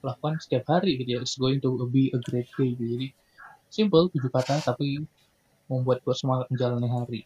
lakukan 0.04 0.38
setiap 0.38 0.68
hari 0.70 1.00
gitu 1.00 1.16
ya. 1.16 1.20
It's 1.20 1.36
going 1.36 1.58
to 1.64 1.75
be 1.90 2.14
a 2.14 2.20
great 2.22 2.48
day 2.54 2.72
gitu. 2.76 2.84
Jadi 2.96 3.08
simple 3.66 4.08
tujuh 4.14 4.30
kata 4.30 4.62
tapi 4.62 5.02
membuat 5.66 6.02
gue 6.06 6.14
semangat 6.14 6.46
menjalani 6.54 6.88
hari. 6.90 7.20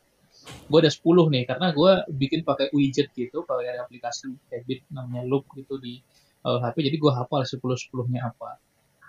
Gue 0.70 0.78
ada 0.80 0.88
10 0.88 1.28
nih 1.28 1.44
karena 1.44 1.76
gue 1.76 1.92
bikin 2.16 2.40
pakai 2.46 2.72
widget 2.72 3.12
gitu, 3.12 3.44
pakai 3.44 3.76
aplikasi 3.76 4.32
habit 4.49 4.80
namanya 4.88 5.28
Loop 5.28 5.44
gitu 5.52 5.76
di 5.76 6.00
uh, 6.44 6.59
HP. 6.62 6.76
Jadi 6.88 6.97
gue 6.97 7.12
hafal 7.12 7.42
10 7.44 7.61
10-nya 7.61 8.20
apa. 8.32 8.61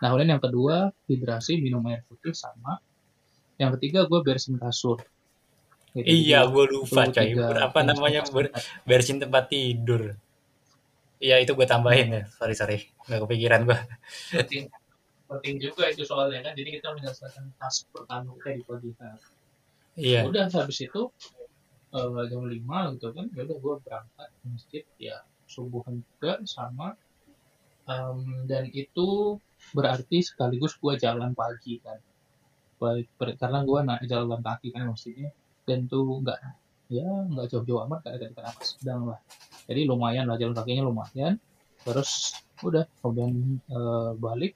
Nah, 0.02 0.08
kemudian 0.10 0.34
yang 0.38 0.44
kedua, 0.44 0.90
hidrasi, 1.06 1.62
minum 1.62 1.86
air 1.86 2.02
putih 2.10 2.34
sama. 2.34 2.82
Yang 3.62 3.78
ketiga, 3.78 4.10
gue 4.10 4.20
beresin 4.26 4.58
kasur. 4.58 4.98
Gitu. 5.94 6.08
Iya, 6.08 6.48
gue 6.50 6.66
lupa 6.72 7.06
coy. 7.06 7.38
Apa 7.38 7.86
namanya 7.86 8.26
ber, 8.34 8.50
beresin 8.88 9.22
tempat 9.22 9.52
tidur. 9.52 10.18
Iya, 11.22 11.38
itu 11.38 11.54
gue 11.54 11.68
tambahin 11.70 12.10
ya. 12.10 12.24
Sorry, 12.34 12.56
sorry. 12.58 12.78
Nggak 13.06 13.30
kepikiran 13.30 13.62
gue. 13.70 13.78
Penting, 14.34 14.64
penting 15.30 15.56
juga 15.62 15.86
itu 15.94 16.02
soalnya 16.02 16.42
kan. 16.50 16.58
Jadi 16.58 16.82
kita 16.82 16.98
menyelesaikan 16.98 17.46
task 17.62 17.86
pertama 17.94 18.34
kita 18.42 18.58
di 18.58 18.64
pagi 18.66 18.90
hari. 18.98 19.22
Iya. 20.02 20.26
Udah 20.26 20.50
habis 20.50 20.82
itu 20.82 21.14
uh, 21.94 22.24
jam 22.26 22.42
5 22.42 22.96
gitu 22.98 23.08
kan. 23.14 23.26
Ya 23.38 23.42
udah 23.46 23.58
gue 23.62 23.76
berangkat 23.86 24.30
ke 24.34 24.44
masjid 24.50 24.84
ya 24.98 25.22
subuhan 25.46 26.00
juga 26.02 26.40
sama 26.48 26.96
um, 27.92 28.48
dan 28.48 28.72
itu 28.72 29.38
berarti 29.76 30.24
sekaligus 30.24 30.76
gue 30.80 30.94
jalan 30.98 31.36
pagi 31.36 31.80
kan. 31.84 32.00
Karena 33.38 33.60
gue 33.62 33.80
naik 33.86 34.06
jalan 34.10 34.42
kaki 34.42 34.74
kan 34.74 34.90
maksudnya. 34.90 35.30
Dan 35.68 35.86
tuh 35.86 36.24
nggak 36.24 36.40
ya 36.92 37.08
nggak 37.08 37.48
jauh-jauh 37.48 37.88
amat 37.88 38.04
kayak 38.04 38.32
dekat 38.34 38.44
apa 38.52 38.62
sedang 38.66 39.02
lah. 39.14 39.20
Jadi 39.70 39.82
lumayan 39.88 40.26
lah 40.28 40.36
jalan 40.42 40.56
kakinya 40.58 40.84
lumayan. 40.90 41.38
Terus 41.86 42.42
udah 42.66 42.86
kemudian 43.02 43.62
e, 43.70 43.80
balik 44.18 44.54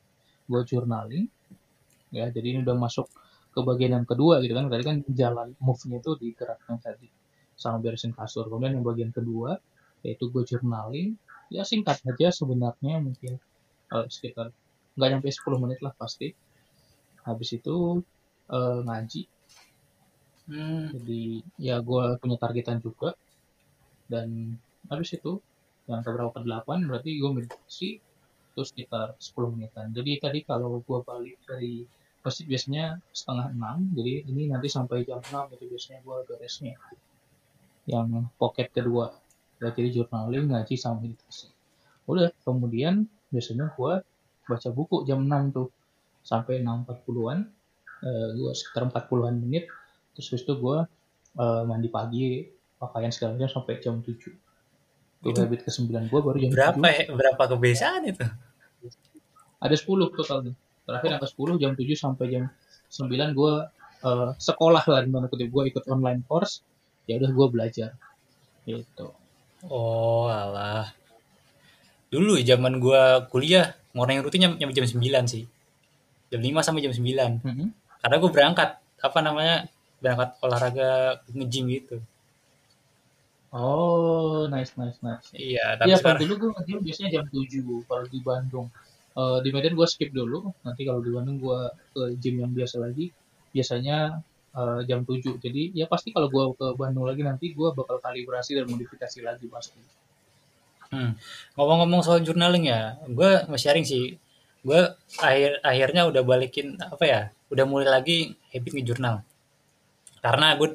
gue 0.49 0.61
journaling. 0.65 1.25
Ya 2.09 2.27
jadi 2.33 2.57
ini 2.57 2.59
udah 2.65 2.75
masuk 2.75 3.07
ke 3.53 3.59
bagian 3.61 4.01
yang 4.01 4.07
kedua 4.09 4.41
gitu 4.41 4.57
kan. 4.57 4.67
Tadi 4.67 4.83
kan 4.83 4.97
jalan 5.13 5.47
move-nya 5.61 6.01
itu 6.01 6.11
digerakkan 6.17 6.81
tadi. 6.81 7.07
Sama 7.55 7.79
beresin 7.79 8.11
kasur. 8.11 8.49
Kemudian 8.49 8.81
yang 8.81 8.85
bagian 8.85 9.13
kedua 9.13 9.55
yaitu 10.05 10.29
gue 10.29 10.45
journaling 10.45 11.17
ya 11.53 11.63
singkat 11.65 12.01
aja 12.05 12.29
sebenarnya 12.33 13.01
mungkin. 13.01 13.37
Uh, 13.93 14.09
sekitar 14.09 14.49
nggak 14.97 15.09
nyampe 15.11 15.29
10 15.29 15.63
menit 15.63 15.79
lah 15.85 15.93
pasti. 15.95 16.33
Habis 17.25 17.57
itu 17.57 18.01
uh, 18.49 18.79
ngaji. 18.85 19.23
Hmm. 20.45 20.93
jadi 20.93 21.41
ya 21.57 21.81
gue 21.81 22.03
punya 22.21 22.37
targetan 22.37 22.77
juga. 22.81 23.17
Dan 24.05 24.57
habis 24.89 25.17
itu 25.17 25.41
yang 25.89 26.05
keberapa 26.05 26.33
ke 26.37 26.41
8 26.45 26.85
berarti 26.85 27.09
gue 27.17 27.31
meditasi 27.33 27.89
terus 28.53 28.69
sekitar 28.71 29.17
10 29.17 29.53
menitan. 29.57 29.89
Jadi 29.91 30.11
tadi 30.21 30.39
kalau 30.45 30.81
gue 30.85 30.99
balik 31.01 31.41
dari 31.49 31.85
masjid 32.21 32.45
biasanya 32.45 33.01
setengah 33.09 33.53
enam. 33.53 33.89
Jadi 33.97 34.29
ini 34.29 34.49
nanti 34.49 34.69
sampai 34.69 35.01
jam 35.05 35.21
6 35.21 35.57
itu 35.57 35.65
biasanya 35.69 35.99
gue 36.05 36.17
beresnya 36.29 36.77
yang 37.85 38.33
pocket 38.41 38.73
kedua 38.73 39.13
jadi 39.59 39.89
journaling 39.91 40.51
ngaji 40.51 40.75
sama 40.75 41.03
meditasi. 41.03 41.47
Udah 42.05 42.29
kemudian 42.43 43.07
biasanya 43.31 43.71
gue 43.73 43.93
baca 44.45 44.69
buku 44.71 45.07
jam 45.07 45.25
6 45.25 45.55
tuh. 45.55 45.69
Sampai 46.25 46.57
6.40an 46.65 47.45
uh, 48.01 48.29
gue 48.33 48.51
sekitar 48.57 48.89
40an 48.89 49.35
menit. 49.37 49.69
Terus 50.17 50.33
habis 50.33 50.43
itu 50.43 50.53
gue 50.57 50.77
uh, 51.39 51.61
mandi 51.63 51.89
pagi 51.89 52.45
pakaian 52.75 53.11
segala 53.13 53.39
macam 53.39 53.61
sampai 53.61 53.79
jam 53.79 54.03
7 54.03 54.45
itu 55.25 55.41
habit 55.41 55.65
ke 55.65 55.71
9 55.73 55.89
gue 55.89 56.19
baru 56.21 56.37
jam 56.37 56.49
berapa 56.53 56.77
7. 56.77 56.85
Ya, 56.85 57.05
berapa 57.17 57.43
kebiasaan 57.49 58.01
itu? 58.13 58.25
Ada 59.57 59.73
10 59.73 60.13
total 60.13 60.37
nih 60.45 60.55
terakhir 60.85 61.09
yang 61.17 61.21
ke 61.21 61.29
10 61.33 61.61
jam 61.61 61.71
7 61.73 61.97
sampai 61.97 62.25
jam 62.29 62.43
9 62.93 63.09
gue 63.33 63.53
uh, 64.05 64.29
sekolah 64.37 64.83
lah 64.85 65.01
kutip. 65.25 65.49
Gue 65.49 65.73
ikut 65.73 65.89
online 65.89 66.21
course 66.29 66.61
ya 67.09 67.17
udah 67.17 67.31
gue 67.33 67.47
belajar. 67.49 67.89
Gitu 68.69 69.24
Oh 69.69 70.29
alah. 70.29 70.93
Dulu 72.13 72.37
zaman 72.41 72.77
gua 72.77 73.25
kuliah, 73.27 73.73
morning 73.97 74.21
rutinnya 74.21 74.53
nyampe 74.53 74.75
jam 74.75 74.85
9 74.85 75.01
sih. 75.25 75.43
Jam 76.29 76.41
5 76.41 76.65
sampai 76.65 76.81
jam 76.85 76.93
9. 76.93 77.01
Mm 77.01 77.39
-hmm. 77.41 77.67
Karena 78.05 78.15
gue 78.21 78.31
berangkat, 78.31 78.69
apa 79.01 79.19
namanya, 79.25 79.65
berangkat 79.97 80.29
olahraga 80.45 80.89
nge-gym 81.33 81.65
gitu. 81.73 81.97
Oh, 83.49 84.45
nice, 84.51 84.77
nice, 84.77 85.01
nice. 85.01 85.33
Iya, 85.33 85.79
tapi 85.79 85.89
ya, 85.89 85.97
sekarang... 85.97 86.21
dulu 86.21 86.33
gue 86.37 86.49
nge-gym 86.53 86.79
biasanya 86.85 87.09
jam 87.17 87.25
7 87.33 87.89
kalau 87.89 88.05
di 88.05 88.19
Bandung. 88.21 88.67
Uh, 89.15 89.39
di 89.41 89.49
Medan 89.49 89.73
gue 89.79 89.87
skip 89.87 90.11
dulu, 90.11 90.53
nanti 90.61 90.83
kalau 90.83 90.99
di 90.99 91.09
Bandung 91.09 91.39
gue 91.39 91.59
ke 91.95 92.01
gym 92.21 92.45
yang 92.45 92.51
biasa 92.53 92.77
lagi. 92.83 93.09
Biasanya 93.55 94.21
uh, 94.55 94.79
jam 94.87 95.03
7. 95.03 95.37
Jadi 95.37 95.75
ya 95.75 95.85
pasti 95.85 96.15
kalau 96.15 96.31
gue 96.31 96.43
ke 96.55 96.67
Bandung 96.79 97.05
lagi 97.05 97.21
nanti 97.21 97.51
gue 97.51 97.69
bakal 97.75 97.99
kalibrasi 97.99 98.55
dan 98.55 98.65
modifikasi 98.71 99.19
lagi 99.21 99.45
pasti. 99.51 99.79
Hmm. 100.89 101.17
Ngomong-ngomong 101.59 102.01
soal 102.05 102.23
journaling 102.23 102.71
ya, 102.71 102.95
gue 103.05 103.31
mau 103.51 103.59
sharing 103.59 103.83
sih. 103.83 104.15
Gue 104.65 104.81
akhir 105.21 105.61
akhirnya 105.61 106.07
udah 106.09 106.21
balikin 106.25 106.79
apa 106.79 107.03
ya, 107.05 107.21
udah 107.51 107.65
mulai 107.67 107.89
lagi 107.91 108.33
habit 108.55 108.71
ngejurnal. 108.79 109.21
Karena 110.23 110.57
gue 110.57 110.69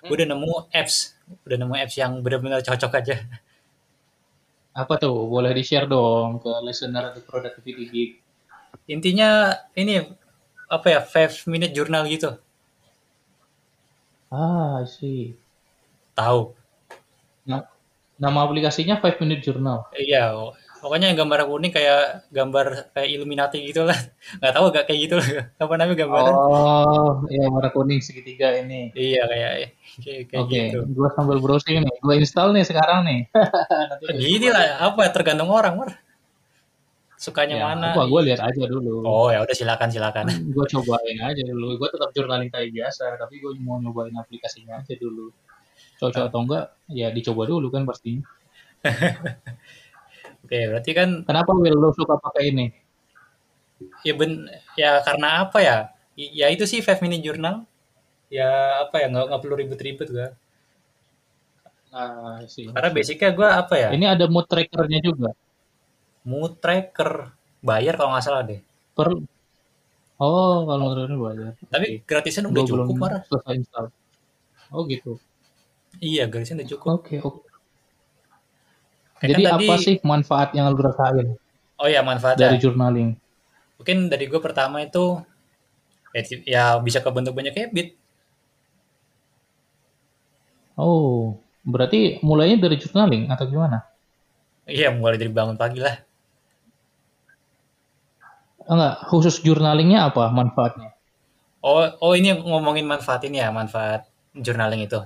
gue 0.00 0.14
udah 0.16 0.28
nemu 0.32 0.72
apps, 0.72 1.18
udah 1.44 1.56
nemu 1.60 1.74
apps 1.76 1.94
yang 2.00 2.22
benar-benar 2.24 2.64
cocok 2.64 2.92
aja. 2.96 3.16
Apa 4.72 4.96
tuh? 4.96 5.26
Boleh 5.26 5.50
di-share 5.52 5.90
dong 5.90 6.40
ke 6.40 6.50
listener 6.64 7.10
atau 7.12 7.20
productivity 7.26 7.84
geek. 7.90 8.10
Intinya 8.86 9.52
ini 9.74 9.98
apa 10.70 10.86
ya, 10.86 11.00
5 11.02 11.50
minute 11.50 11.74
journal 11.74 12.06
gitu. 12.06 12.38
Ah, 14.30 14.86
sih. 14.86 15.34
Tahu. 16.14 16.54
Nah, 17.50 17.66
nama 18.14 18.38
aplikasinya 18.46 19.02
Five 19.02 19.18
Minute 19.18 19.42
Journal. 19.42 19.90
Iya, 19.98 20.30
pokoknya 20.78 21.10
yang 21.10 21.18
gambar 21.26 21.50
kuning 21.50 21.74
kayak 21.74 22.30
gambar 22.30 22.94
kayak 22.94 23.10
Illuminati 23.10 23.58
gitu 23.66 23.82
lah. 23.82 23.98
Nggak 24.38 24.52
tahu 24.54 24.64
gak 24.70 24.86
kayak 24.86 25.00
gitu 25.02 25.14
lah. 25.18 25.50
Apa 25.58 25.74
namanya 25.74 25.98
gambaran? 26.06 26.34
Oh, 26.34 27.26
iya 27.26 27.50
warna 27.50 27.74
kuning 27.74 27.98
segitiga 27.98 28.54
ini. 28.54 28.94
Iya 28.94 29.26
kayak 29.26 29.50
kayak, 29.98 30.20
kayak 30.30 30.42
Oke, 30.46 30.60
gitu. 30.70 30.78
Gue 30.94 31.08
sambil 31.18 31.42
browsing 31.42 31.82
nih. 31.82 31.96
Gue 31.98 32.14
install 32.22 32.54
nih 32.54 32.64
sekarang 32.70 33.02
nih. 33.10 33.20
Gini 34.22 34.46
lah, 34.46 34.78
apa 34.78 35.10
tergantung 35.10 35.50
orang, 35.50 35.74
Mar 35.74 35.90
sukanya 37.20 37.56
ya, 37.60 37.64
mana? 37.68 37.92
apa 37.92 38.08
gue 38.08 38.20
lihat 38.32 38.40
aja 38.40 38.64
dulu. 38.64 39.04
Oh 39.04 39.28
ya 39.28 39.44
udah 39.44 39.52
silakan 39.52 39.92
silakan. 39.92 40.24
Gue 40.56 40.64
cobain 40.64 41.18
aja 41.20 41.42
dulu. 41.44 41.76
Gue 41.76 41.88
tetap 41.92 42.16
journaling 42.16 42.48
kayak 42.48 42.72
biasa 42.72 43.20
tapi 43.20 43.44
gue 43.44 43.52
mau 43.60 43.76
nyobain 43.76 44.16
aplikasinya 44.16 44.80
aja 44.80 44.96
dulu. 44.96 45.28
Cocok 46.00 46.32
atau 46.32 46.40
enggak 46.48 46.64
ya 46.88 47.12
dicoba 47.12 47.44
dulu 47.44 47.68
kan 47.68 47.84
pasti. 47.84 48.16
Oke 50.48 50.58
berarti 50.72 50.90
kan 50.96 51.08
kenapa 51.28 51.52
Will 51.52 51.76
lo 51.76 51.92
suka 51.92 52.16
pakai 52.16 52.56
ini? 52.56 52.66
Ya 54.00 54.16
ben 54.16 54.48
ya 54.80 55.04
karena 55.04 55.44
apa 55.44 55.60
ya? 55.60 55.76
Ya 56.16 56.48
itu 56.48 56.64
sih 56.64 56.80
five 56.80 57.04
minute 57.04 57.20
journal. 57.20 57.68
Ya 58.32 58.80
apa 58.88 58.96
ya 58.96 59.12
nggak 59.12 59.28
nggak 59.28 59.40
perlu 59.44 59.54
ribet-ribet 59.60 60.08
gue 60.08 60.28
Nah, 61.90 62.38
sih. 62.46 62.70
Karena 62.70 62.90
basicnya 62.94 63.34
gue 63.34 63.48
apa 63.50 63.74
ya? 63.74 63.88
Ini 63.90 64.06
ada 64.14 64.30
mood 64.30 64.46
trackernya 64.46 65.02
juga. 65.02 65.34
Mood 66.24 66.60
Tracker 66.60 67.32
bayar 67.60 67.96
kalau 67.96 68.12
nggak 68.12 68.24
salah 68.24 68.42
deh. 68.44 68.60
Per 68.96 69.08
Oh, 70.20 70.68
kalau 70.68 70.92
ini 71.00 71.16
bayar. 71.16 71.56
Tapi 71.72 71.86
okay. 71.96 72.04
gratisan 72.04 72.52
udah 72.52 72.60
Gua 72.60 72.84
cukup, 72.84 72.94
Mar. 73.00 73.24
Selesai 73.24 73.56
install. 73.56 73.88
Oh, 74.68 74.84
gitu. 74.84 75.16
Iya, 75.96 76.28
gratisan 76.28 76.60
udah 76.60 76.68
cukup. 76.68 76.88
Oke, 77.00 77.16
okay, 77.16 77.18
oke. 77.24 77.40
Okay. 79.16 79.32
Jadi 79.32 79.42
tadi, 79.48 79.68
apa 79.68 79.74
sih 79.80 79.96
manfaat 80.04 80.52
yang 80.52 80.68
lu 80.68 80.80
rasain? 80.84 81.40
Oh 81.80 81.88
ya, 81.88 82.04
manfaat 82.04 82.36
dari 82.36 82.60
journaling. 82.60 83.16
Mungkin 83.80 84.12
dari 84.12 84.28
gue 84.28 84.40
pertama 84.44 84.84
itu 84.84 85.24
ya, 86.12 86.20
ya 86.44 86.64
bisa 86.84 87.00
kebentuk 87.00 87.32
banyak 87.32 87.56
habit. 87.56 87.96
Oh, 90.76 91.40
berarti 91.64 92.20
mulainya 92.20 92.60
dari 92.60 92.76
journaling 92.76 93.32
atau 93.32 93.48
gimana? 93.48 93.88
Iya, 94.68 94.92
mulai 94.92 95.16
dari 95.16 95.32
bangun 95.32 95.56
pagi 95.56 95.80
lah. 95.80 96.00
Enggak, 98.68 99.08
khusus 99.08 99.40
journalingnya 99.40 100.12
apa 100.12 100.28
manfaatnya? 100.28 100.92
Oh, 101.60 101.84
oh 102.00 102.12
ini 102.16 102.32
ngomongin 102.36 102.88
manfaat 102.88 103.24
ini 103.28 103.40
ya, 103.40 103.52
manfaat 103.52 104.08
journaling 104.32 104.84
itu. 104.84 105.00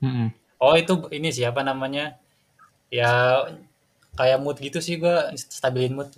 -hmm. 0.00 0.28
Oh 0.58 0.74
itu 0.74 1.08
ini 1.12 1.28
siapa 1.30 1.60
namanya? 1.62 2.16
Ya 2.88 3.44
kayak 4.16 4.40
mood 4.40 4.56
gitu 4.58 4.80
sih 4.80 4.96
gua 4.96 5.30
stabilin 5.36 5.94
mood. 5.94 6.10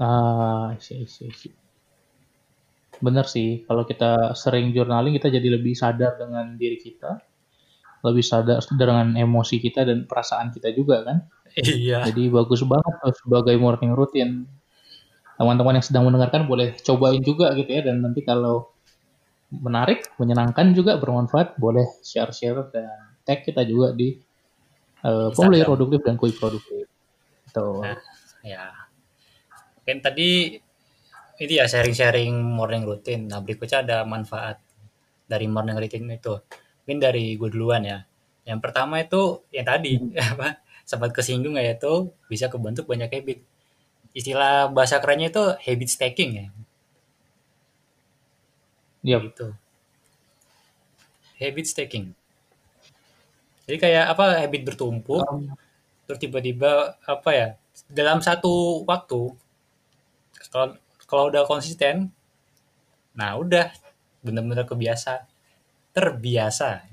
Ah, 0.00 0.72
sih 0.80 1.04
sih 1.04 1.28
sih. 1.34 1.52
Bener 3.00 3.26
sih, 3.28 3.64
kalau 3.64 3.84
kita 3.84 4.32
sering 4.36 4.72
journaling 4.76 5.16
kita 5.16 5.28
jadi 5.32 5.48
lebih 5.56 5.72
sadar 5.76 6.20
dengan 6.20 6.56
diri 6.56 6.76
kita 6.80 7.20
lebih 8.00 8.24
sadar 8.24 8.64
dengan 8.72 9.12
emosi 9.12 9.60
kita 9.60 9.84
dan 9.84 10.08
perasaan 10.08 10.52
kita 10.52 10.72
juga 10.72 11.04
kan. 11.04 11.18
Iya. 11.58 12.06
Jadi 12.10 12.30
bagus 12.30 12.62
banget 12.62 12.94
tuh 13.02 13.14
sebagai 13.18 13.54
morning 13.58 13.92
routine. 13.96 14.46
Teman-teman 15.40 15.80
yang 15.80 15.86
sedang 15.86 16.04
mendengarkan 16.06 16.44
boleh 16.44 16.76
cobain 16.84 17.22
juga 17.24 17.56
gitu 17.56 17.70
ya 17.70 17.82
dan 17.88 18.04
nanti 18.04 18.20
kalau 18.20 18.70
menarik, 19.50 20.06
menyenangkan 20.20 20.70
juga 20.76 21.00
bermanfaat 21.00 21.58
boleh 21.58 21.86
share-share 22.04 22.70
dan 22.70 22.86
tag 23.26 23.42
kita 23.42 23.66
juga 23.66 23.90
di 23.96 24.14
uh, 25.02 25.32
pembelajar 25.34 25.66
produktif 25.66 26.00
dan 26.06 26.14
quick 26.20 26.36
produktif. 26.38 26.86
Tuh. 27.50 27.82
Nah, 27.82 27.98
ya. 28.46 28.70
Mungkin 29.80 29.98
tadi 30.04 30.60
ini 31.40 31.54
ya 31.56 31.64
sharing-sharing 31.64 32.36
morning 32.36 32.84
routine. 32.84 33.26
Nah 33.26 33.40
berikutnya 33.40 33.80
ada 33.80 33.98
manfaat 34.04 34.60
dari 35.24 35.48
morning 35.48 35.74
routine 35.80 36.06
itu. 36.14 36.36
Mungkin 36.84 36.98
dari 37.00 37.34
gue 37.34 37.48
duluan 37.48 37.82
ya. 37.82 37.98
Yang 38.44 38.60
pertama 38.60 39.00
itu 39.00 39.48
yang 39.50 39.66
tadi 39.66 39.96
hmm. 39.96 40.14
apa 40.36 40.48
sempat 40.90 41.14
kesinggung 41.14 41.54
ya 41.54 41.78
itu 41.78 42.10
bisa 42.26 42.50
kebentuk 42.50 42.90
banyak 42.90 43.06
habit. 43.06 43.38
Istilah 44.10 44.66
bahasa 44.74 44.98
kerennya 44.98 45.30
itu 45.30 45.44
habit 45.54 45.86
stacking 45.86 46.30
ya. 46.34 46.46
Iya. 49.06 49.14
Yep. 49.14 49.22
Gitu. 49.30 49.46
Habit 51.38 51.66
stacking. 51.70 52.06
Jadi 53.70 53.76
kayak 53.78 54.10
apa 54.10 54.42
habit 54.42 54.62
bertumpuk. 54.66 55.22
Um. 55.30 55.54
Terus 56.10 56.18
tiba-tiba 56.18 56.98
apa 57.06 57.30
ya 57.30 57.48
dalam 57.86 58.18
satu 58.18 58.82
waktu 58.82 59.30
kalau 60.50 60.74
kalau 61.06 61.24
udah 61.30 61.46
konsisten 61.46 62.10
nah 63.14 63.38
udah 63.38 63.70
bener-bener 64.20 64.66
kebiasa 64.66 65.26
terbiasa 65.94 66.86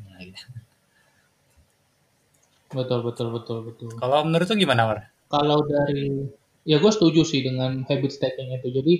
betul 2.72 3.00
betul 3.06 3.28
betul 3.32 3.58
betul 3.68 3.90
kalau 4.00 4.28
menurut 4.28 4.48
tuh 4.48 4.60
gimana 4.60 4.82
Mar? 4.88 5.00
kalau 5.28 5.64
dari 5.64 6.28
ya 6.68 6.80
gue 6.80 6.92
setuju 6.92 7.24
sih 7.24 7.44
dengan 7.44 7.84
habit 7.88 8.12
stacking 8.12 8.56
itu 8.56 8.70
jadi 8.72 8.94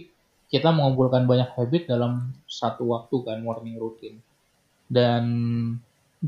kita 0.48 0.72
mengumpulkan 0.72 1.28
banyak 1.28 1.52
habit 1.60 1.92
dalam 1.92 2.32
satu 2.48 2.88
waktu 2.88 3.16
kan 3.28 3.44
morning 3.44 3.76
routine 3.76 4.24
dan 4.88 5.24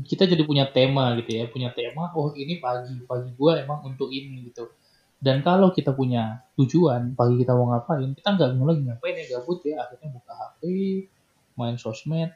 kita 0.04 0.28
jadi 0.28 0.44
punya 0.44 0.68
tema 0.68 1.16
gitu 1.16 1.40
ya 1.40 1.48
punya 1.48 1.72
tema 1.72 2.12
oh 2.12 2.36
ini 2.36 2.60
pagi 2.60 3.00
pagi 3.08 3.32
gue 3.32 3.52
emang 3.64 3.88
untuk 3.88 4.12
ini 4.12 4.52
gitu 4.52 4.68
dan 5.20 5.44
kalau 5.44 5.68
kita 5.68 5.92
punya 5.92 6.48
tujuan 6.56 7.12
pagi 7.12 7.44
kita 7.44 7.52
mau 7.52 7.68
ngapain, 7.76 8.16
kita 8.16 8.40
nggak 8.40 8.50
mulai 8.56 8.80
ngapain 8.80 9.20
ya 9.20 9.36
gabut 9.36 9.60
ya 9.68 9.84
akhirnya 9.84 10.16
buka 10.16 10.32
HP, 10.32 10.60
main 11.60 11.76
sosmed. 11.76 12.32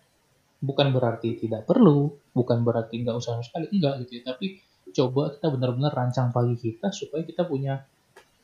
Bukan 0.61 0.93
berarti 0.93 1.41
tidak 1.41 1.65
perlu, 1.65 2.13
bukan 2.37 2.61
berarti 2.61 3.01
nggak 3.01 3.17
usah 3.17 3.41
sekali, 3.41 3.73
enggak 3.73 4.05
gitu 4.05 4.21
ya. 4.21 4.23
Tapi 4.37 4.61
coba 4.95 5.35
kita 5.35 5.51
benar-benar 5.51 5.93
rancang 5.93 6.31
pagi 6.31 6.55
kita 6.55 6.95
supaya 6.95 7.27
kita 7.27 7.43
punya 7.43 7.83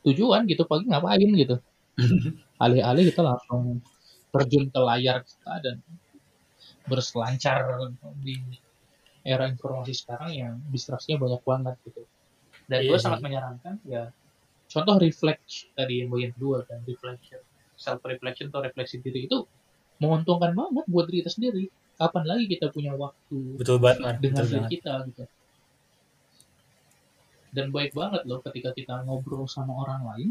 tujuan 0.03 0.45
gitu 0.51 0.67
pagi 0.67 0.91
ngapain 0.91 1.31
gitu. 1.39 1.57
Alih-alih 2.65 3.15
kita 3.15 3.23
langsung 3.23 3.79
terjun 4.35 4.67
ke 4.69 4.81
layar 4.83 5.23
kita 5.23 5.53
dan 5.63 5.77
berselancar 6.91 7.67
di 8.21 8.37
era 9.23 9.47
informasi 9.47 9.95
sekarang 9.95 10.31
yang 10.35 10.55
distraksinya 10.75 11.23
banyak 11.23 11.43
banget 11.47 11.75
gitu. 11.87 12.03
Dan 12.67 12.87
gue 12.87 12.99
iya. 12.99 13.03
sangat 13.03 13.21
menyarankan 13.23 13.75
ya 13.87 14.11
contoh 14.71 15.03
reflect 15.03 15.75
tadi 15.75 16.03
yang 16.03 16.09
bagian 16.15 16.31
kedua 16.39 16.63
kan 16.63 16.79
reflection 16.87 17.43
self 17.75 17.99
reflection 18.07 18.55
atau 18.55 18.63
refleksi 18.63 19.03
diri 19.03 19.27
itu 19.27 19.43
menguntungkan 19.99 20.55
banget 20.55 20.85
buat 20.87 21.07
diri 21.11 21.23
kita 21.23 21.31
sendiri. 21.33 21.65
Kapan 22.01 22.25
lagi 22.25 22.45
kita 22.49 22.73
punya 22.73 22.97
waktu 22.97 23.61
betul 23.61 23.77
banget 23.77 24.25
dengan 24.25 24.45
diri 24.49 24.67
kita 24.73 25.05
gitu 25.13 25.29
dan 27.51 27.75
baik 27.75 27.95
banget 27.95 28.23
loh 28.27 28.41
ketika 28.43 28.71
kita 28.75 29.03
ngobrol 29.07 29.47
sama 29.51 29.75
orang 29.75 30.03
lain 30.07 30.31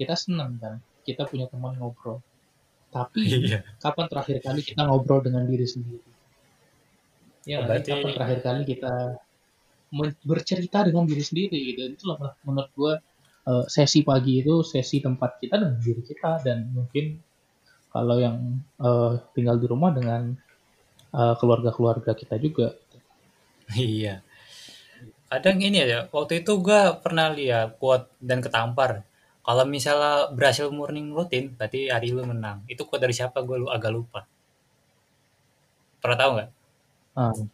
kita 0.00 0.16
senang 0.16 0.56
kan 0.58 0.80
kita 1.04 1.28
punya 1.28 1.46
teman 1.48 1.76
ngobrol 1.76 2.20
tapi 2.88 3.22
iya. 3.50 3.60
kapan 3.82 4.06
terakhir 4.08 4.38
kali 4.40 4.60
kita 4.64 4.82
ngobrol 4.88 5.20
dengan 5.20 5.44
diri 5.44 5.66
sendiri 5.68 6.10
ya 7.44 7.64
Berarti... 7.64 7.92
kapan 7.92 8.10
terakhir 8.16 8.38
kali 8.40 8.62
kita 8.64 8.94
bercerita 10.26 10.82
dengan 10.82 11.06
diri 11.06 11.22
sendiri 11.22 11.58
gitu 11.70 11.80
itulah 11.86 12.18
menurut 12.42 12.70
gue 12.74 12.94
uh, 13.46 13.64
sesi 13.68 14.02
pagi 14.02 14.42
itu 14.42 14.64
sesi 14.64 14.98
tempat 14.98 15.38
kita 15.38 15.60
dengan 15.60 15.78
diri 15.78 16.02
kita 16.02 16.42
dan 16.42 16.72
mungkin 16.72 17.20
kalau 17.94 18.18
yang 18.18 18.58
uh, 18.82 19.22
tinggal 19.38 19.54
di 19.54 19.70
rumah 19.70 19.94
dengan 19.94 20.34
uh, 21.14 21.34
keluarga-keluarga 21.38 22.12
kita 22.18 22.36
juga. 22.42 22.74
Iya. 23.72 24.20
Kadang 25.28 25.58
ini 25.58 25.82
ya, 25.82 26.06
waktu 26.12 26.44
itu 26.44 26.60
gue 26.60 27.00
pernah 27.00 27.32
lihat 27.32 27.80
quote 27.80 28.12
dan 28.22 28.44
ketampar. 28.44 29.02
Kalau 29.44 29.64
misalnya 29.68 30.32
berhasil 30.32 30.72
morning 30.72 31.12
routine, 31.12 31.52
berarti 31.52 31.92
hari 31.92 32.14
lu 32.14 32.24
menang. 32.24 32.64
Itu 32.70 32.88
quote 32.88 33.04
dari 33.04 33.12
siapa 33.16 33.44
gue 33.44 33.60
lu 33.60 33.68
agak 33.68 33.92
lupa. 33.92 34.24
Pernah 36.00 36.16
tahu 36.16 36.30
nggak? 36.38 36.50
Hmm. 37.16 37.44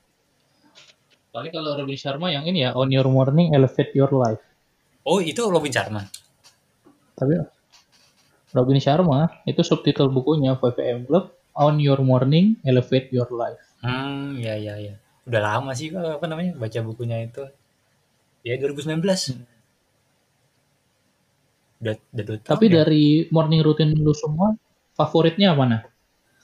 Paling 1.31 1.53
kalau 1.55 1.79
Robin 1.79 1.99
Sharma 1.99 2.29
yang 2.35 2.43
ini 2.47 2.67
ya, 2.67 2.75
on 2.75 2.91
your 2.91 3.07
morning 3.07 3.55
elevate 3.55 3.95
your 3.95 4.11
life. 4.11 4.43
Oh, 5.07 5.23
itu 5.23 5.47
Robin 5.47 5.71
Sharma. 5.71 6.03
Tapi 7.15 7.39
Robin 8.51 8.79
Sharma 8.83 9.31
itu 9.47 9.63
subtitle 9.63 10.11
bukunya 10.11 10.59
5am 10.59 11.07
Club 11.07 11.31
On 11.55 11.79
Your 11.79 12.03
Morning 12.03 12.59
Elevate 12.67 13.15
Your 13.15 13.31
Life. 13.31 13.63
Hmm, 13.85 14.35
ya 14.41 14.59
ya 14.59 14.75
ya. 14.81 14.99
Udah 15.29 15.39
lama 15.39 15.71
sih 15.77 15.95
apa 15.95 16.27
namanya 16.27 16.59
baca 16.59 16.79
bukunya 16.83 17.23
itu. 17.23 17.47
Ya 18.47 18.57
2019. 18.57 19.01
Hmm. 19.01 19.45
Udah, 21.81 21.97
udah 22.13 22.37
Tapi 22.45 22.67
ya? 22.69 22.85
dari 22.85 23.25
morning 23.33 23.65
routine 23.65 23.97
lu 23.97 24.13
semua 24.13 24.53
favoritnya 24.93 25.57
mana? 25.57 25.85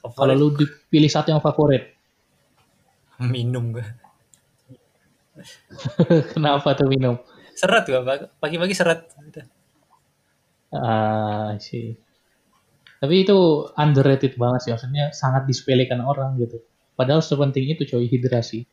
Favorit. 0.00 0.16
Kalau 0.16 0.34
lu 0.36 0.48
dipilih 0.56 1.10
satu 1.12 1.36
yang 1.36 1.44
favorit. 1.44 1.92
Minum 3.32 3.76
gue. 3.76 3.86
Kenapa 6.32 6.72
tuh 6.72 6.88
minum? 6.88 7.20
seret 7.56 7.84
gua 7.88 8.00
pagi-pagi 8.36 8.74
seret 8.76 9.08
ah 10.76 11.56
sih 11.56 11.96
tapi 13.00 13.24
itu 13.24 13.38
underrated 13.80 14.36
banget 14.36 14.68
sih 14.68 14.70
maksudnya 14.76 15.08
sangat 15.16 15.48
disepelekan 15.48 16.04
orang 16.04 16.36
gitu 16.36 16.60
padahal 16.92 17.24
sepenting 17.24 17.64
itu 17.72 17.88
coy 17.88 18.04
hidrasi 18.04 18.68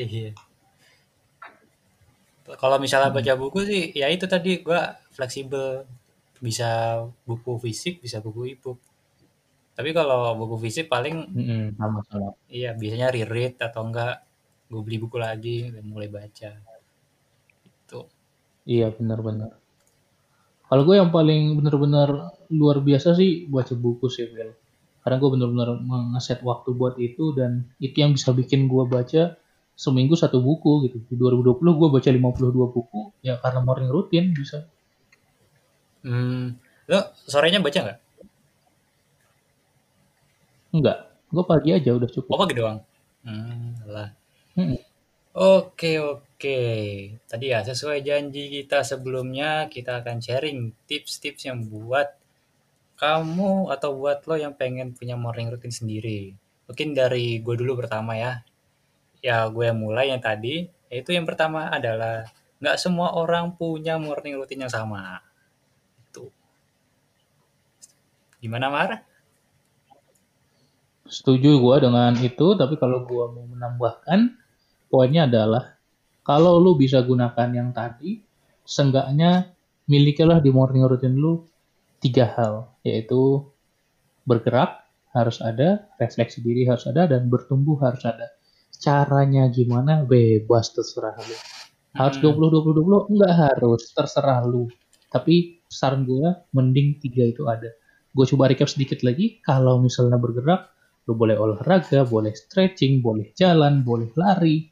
iya 0.00 0.32
kalau 2.60 2.76
misalnya 2.80 3.14
baca 3.14 3.32
buku 3.38 3.58
sih 3.64 3.82
ya 3.96 4.08
itu 4.10 4.24
tadi 4.26 4.60
gua 4.64 4.96
fleksibel. 5.14 5.84
Bisa 6.42 6.98
buku 7.22 7.54
fisik 7.62 8.02
bisa 8.02 8.18
buku 8.18 8.58
ebook. 8.58 8.78
Tapi 9.72 9.94
kalau 9.94 10.34
buku 10.34 10.68
fisik 10.68 10.90
paling 10.90 11.30
mm 11.30 11.44
-hmm, 11.46 11.64
sama 11.78 12.00
sama. 12.10 12.30
iya 12.50 12.74
biasanya 12.74 13.14
reread 13.14 13.56
atau 13.62 13.86
enggak 13.86 14.26
gue 14.72 14.80
beli 14.80 14.98
buku 14.98 15.16
lagi 15.20 15.68
dan 15.68 15.84
mulai 15.84 16.08
baca. 16.08 16.50
Iya 18.62 18.94
benar-benar. 18.94 19.58
Kalau 20.70 20.82
gue 20.88 20.96
yang 20.96 21.12
paling 21.12 21.58
benar-benar 21.60 22.32
luar 22.48 22.80
biasa 22.80 23.12
sih 23.12 23.44
baca 23.50 23.74
buku 23.76 24.08
sih, 24.08 24.30
Phil. 24.30 24.54
Karena 25.02 25.16
gue 25.18 25.30
benar-benar 25.34 25.68
ngeset 26.14 26.40
waktu 26.46 26.70
buat 26.72 26.94
itu 26.96 27.34
dan 27.34 27.66
itu 27.82 27.96
yang 27.98 28.14
bisa 28.14 28.30
bikin 28.30 28.70
gue 28.70 28.84
baca 28.86 29.34
seminggu 29.76 30.14
satu 30.14 30.38
buku 30.38 30.88
gitu. 30.88 30.98
Di 31.08 31.14
2020 31.16 31.78
gue 31.78 31.88
baca 31.88 32.08
52 32.08 32.74
buku 32.74 33.00
ya 33.24 33.38
karena 33.40 33.60
morning 33.64 33.90
rutin 33.90 34.32
bisa. 34.36 34.66
Hmm, 36.02 36.58
lo 36.90 37.00
sorenya 37.26 37.62
baca 37.62 37.78
nggak? 37.78 37.98
Enggak, 40.72 40.98
gue 41.28 41.44
pagi 41.44 41.70
aja 41.76 41.90
udah 41.92 42.08
cukup. 42.08 42.30
Oh 42.32 42.40
pagi 42.40 42.54
doang. 42.56 42.78
Hmm, 43.22 43.76
lah. 43.86 44.08
Hmm. 44.56 44.80
Oke 45.32 45.96
oke. 45.96 46.60
Tadi 47.24 47.46
ya 47.48 47.64
sesuai 47.64 48.04
janji 48.04 48.52
kita 48.52 48.84
sebelumnya, 48.84 49.68
kita 49.72 50.04
akan 50.04 50.20
sharing 50.20 50.72
tips-tips 50.84 51.48
yang 51.48 51.64
buat 51.64 52.20
kamu 53.00 53.72
atau 53.72 53.96
buat 53.96 54.22
lo 54.28 54.36
yang 54.36 54.54
pengen 54.54 54.92
punya 54.92 55.16
morning 55.16 55.48
routine 55.48 55.72
sendiri. 55.72 56.36
Mungkin 56.68 56.94
dari 56.94 57.40
gue 57.40 57.54
dulu 57.56 57.80
pertama 57.80 58.14
ya. 58.14 58.44
Ya 59.22 59.46
gue 59.46 59.70
mulai 59.70 60.10
yang 60.10 60.18
tadi, 60.18 60.66
yaitu 60.90 61.14
yang 61.14 61.22
pertama 61.22 61.70
adalah 61.70 62.26
nggak 62.58 62.76
semua 62.78 63.14
orang 63.14 63.54
punya 63.54 63.96
morning 63.96 64.34
routine 64.34 64.66
yang 64.66 64.74
sama. 64.74 65.22
Itu. 66.10 66.26
Gimana 68.42 68.66
Mar? 68.66 68.90
Setuju 71.06 71.62
gue 71.62 71.76
dengan 71.86 72.12
itu, 72.18 72.46
tapi 72.58 72.74
kalau 72.82 73.06
gue 73.06 73.24
mau 73.30 73.46
menambahkan, 73.46 74.34
poinnya 74.90 75.30
adalah 75.30 75.78
kalau 76.26 76.58
lu 76.58 76.74
bisa 76.74 76.98
gunakan 77.02 77.50
yang 77.54 77.70
tadi, 77.70 78.22
seenggaknya 78.66 79.54
milikilah 79.86 80.42
di 80.42 80.50
morning 80.54 80.82
routine 80.86 81.14
lu 81.14 81.46
tiga 82.02 82.26
hal, 82.34 82.74
yaitu 82.82 83.46
bergerak 84.26 84.82
harus 85.14 85.38
ada, 85.42 85.86
refleksi 85.98 86.42
diri 86.42 86.66
harus 86.66 86.86
ada, 86.88 87.06
dan 87.06 87.26
bertumbuh 87.30 87.78
harus 87.82 88.02
ada. 88.06 88.30
Caranya 88.82 89.46
gimana 89.46 90.02
bebas 90.02 90.74
terserah 90.74 91.14
lu. 91.14 91.36
Harus 91.94 92.18
Hmm. 92.18 92.34
20 92.34 92.50
20 92.50 92.74
20 92.82 93.12
enggak 93.14 93.34
harus, 93.38 93.82
terserah 93.94 94.42
lu. 94.42 94.66
Tapi 95.06 95.62
saran 95.70 96.02
gue 96.02 96.50
mending 96.50 96.98
tiga 96.98 97.22
itu 97.22 97.46
ada. 97.46 97.70
Gue 98.10 98.26
coba 98.26 98.50
recap 98.50 98.66
sedikit 98.68 99.00
lagi. 99.06 99.38
Kalau 99.40 99.78
misalnya 99.78 100.18
bergerak, 100.18 100.72
lu 101.06 101.14
boleh 101.14 101.38
olahraga, 101.38 102.04
boleh 102.04 102.34
stretching, 102.34 103.00
boleh 103.00 103.30
jalan, 103.38 103.86
boleh 103.86 104.10
lari. 104.18 104.68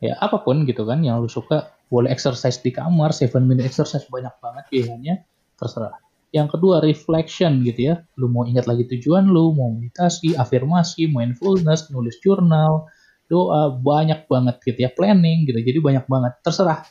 Ya 0.00 0.16
apa 0.18 0.40
pun 0.42 0.64
gitu 0.64 0.88
kan 0.88 1.04
yang 1.04 1.20
lu 1.20 1.28
suka. 1.28 1.76
Boleh 1.86 2.10
exercise 2.10 2.58
di 2.58 2.74
kamar, 2.74 3.14
7 3.14 3.46
minute 3.46 3.62
exercise 3.70 4.10
banyak 4.10 4.34
banget 4.42 4.64
pilihannya. 4.72 5.14
Terserah. 5.54 5.94
Yang 6.34 6.58
kedua 6.58 6.82
reflection 6.82 7.62
gitu 7.62 7.94
ya. 7.94 7.94
Lu 8.18 8.26
mau 8.26 8.42
ingat 8.42 8.66
lagi 8.66 8.90
tujuan 8.90 9.30
lu, 9.30 9.54
mau 9.54 9.70
meditasi, 9.70 10.34
afirmasi, 10.34 11.06
mindfulness, 11.06 11.86
nulis 11.94 12.18
jurnal, 12.18 12.90
doa 13.26 13.74
banyak 13.74 14.26
banget 14.30 14.56
gitu 14.62 14.78
ya 14.86 14.90
planning 14.90 15.46
gitu. 15.46 15.58
Jadi 15.58 15.78
banyak 15.82 16.04
banget. 16.06 16.32
Terserah. 16.42 16.86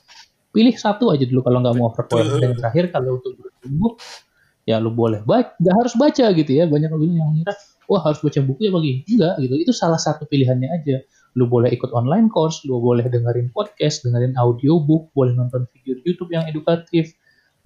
Pilih 0.51 0.75
satu 0.79 1.11
aja 1.11 1.27
dulu 1.27 1.43
kalau 1.43 1.59
nggak 1.59 1.75
mau 1.75 1.91
Betul. 1.91 2.39
dan 2.39 2.55
terakhir 2.55 2.87
kalau 2.95 3.19
untuk 3.19 3.35
bertumbuh 3.35 3.99
ya 4.63 4.79
lu 4.79 4.87
boleh 4.95 5.19
baca 5.27 5.51
nggak 5.59 5.75
harus 5.75 5.93
baca 5.99 6.25
gitu 6.31 6.51
ya. 6.51 6.63
Banyak 6.67 6.89
orang 6.91 7.11
yang 7.11 7.31
ngira 7.35 7.53
wah 7.91 8.01
harus 8.03 8.19
baca 8.23 8.39
buku 8.39 8.61
ya 8.67 8.71
bagi 8.71 9.03
enggak 9.07 9.35
gitu. 9.43 9.53
Itu 9.59 9.71
salah 9.75 9.99
satu 9.99 10.23
pilihannya 10.27 10.69
aja. 10.71 11.03
Lu 11.35 11.51
boleh 11.51 11.67
ikut 11.75 11.91
online 11.91 12.31
course 12.31 12.63
lu 12.63 12.79
boleh 12.79 13.03
dengerin 13.03 13.51
podcast 13.51 14.07
dengerin 14.07 14.39
audiobook 14.39 15.11
boleh 15.11 15.35
nonton 15.35 15.67
video 15.75 15.99
YouTube 16.07 16.31
yang 16.31 16.47
edukatif. 16.47 17.11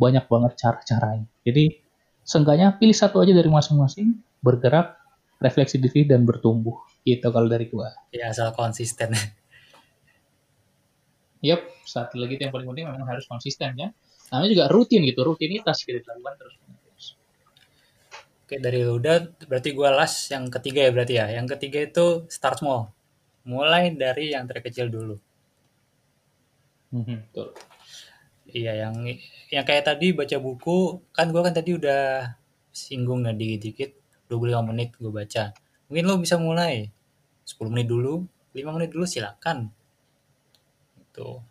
Banyak 0.02 0.26
banget 0.26 0.58
cara-caranya. 0.58 1.28
Jadi 1.46 1.78
seenggaknya 2.26 2.74
pilih 2.78 2.96
satu 2.96 3.22
aja 3.22 3.34
dari 3.36 3.50
masing-masing 3.52 4.18
bergerak 4.42 4.98
refleksi 5.40 5.78
diri 5.80 6.10
dan 6.10 6.26
bertumbuh 6.26 6.89
gitu 7.08 7.28
kalau 7.32 7.48
dari 7.48 7.68
gua 7.72 7.92
Ya 8.10 8.32
asal 8.34 8.52
konsisten. 8.54 9.14
Yap, 11.40 11.64
satu 11.88 12.20
lagi 12.20 12.36
yang 12.36 12.52
paling 12.52 12.68
penting 12.68 12.86
memang 12.92 13.08
harus 13.08 13.24
konsisten 13.24 13.72
ya. 13.80 13.96
Namanya 14.30 14.50
juga 14.52 14.66
rutin 14.68 15.02
gitu, 15.08 15.24
rutinitas 15.24 15.88
gitu 15.88 16.04
dilakukan 16.04 16.36
terus. 16.36 16.56
Oke, 18.50 18.58
dari 18.58 18.82
udah 18.82 19.46
berarti 19.46 19.70
gua 19.78 19.94
last 19.94 20.34
yang 20.34 20.50
ketiga 20.50 20.90
ya 20.90 20.92
berarti 20.92 21.14
ya. 21.22 21.26
Yang 21.38 21.48
ketiga 21.54 21.80
itu 21.86 22.06
start 22.34 22.58
small. 22.60 22.90
Mulai 23.46 23.94
dari 23.94 24.34
yang 24.34 24.50
terkecil 24.50 24.90
dulu. 24.90 25.16
Mhm, 26.90 27.30
Betul. 27.30 27.54
Iya, 28.50 28.74
yang 28.90 28.96
yang 29.54 29.66
kayak 29.70 29.86
tadi 29.86 30.18
baca 30.18 30.38
buku, 30.42 30.98
kan 31.14 31.30
gua 31.30 31.46
kan 31.46 31.54
tadi 31.54 31.78
udah 31.78 32.34
singgung 32.74 33.30
ya 33.30 33.34
dikit-dikit 33.38 33.92
25 34.30 34.66
menit 34.74 34.90
gue 34.98 35.12
baca. 35.14 35.54
Mungkin 35.90 36.06
lo 36.06 36.22
bisa 36.22 36.38
mulai 36.38 36.94
10 37.44 37.74
menit 37.74 37.90
dulu, 37.90 38.24
5 38.54 38.70
menit 38.78 38.94
dulu 38.94 39.10
silakan. 39.10 39.74
Gitu. 41.02 41.42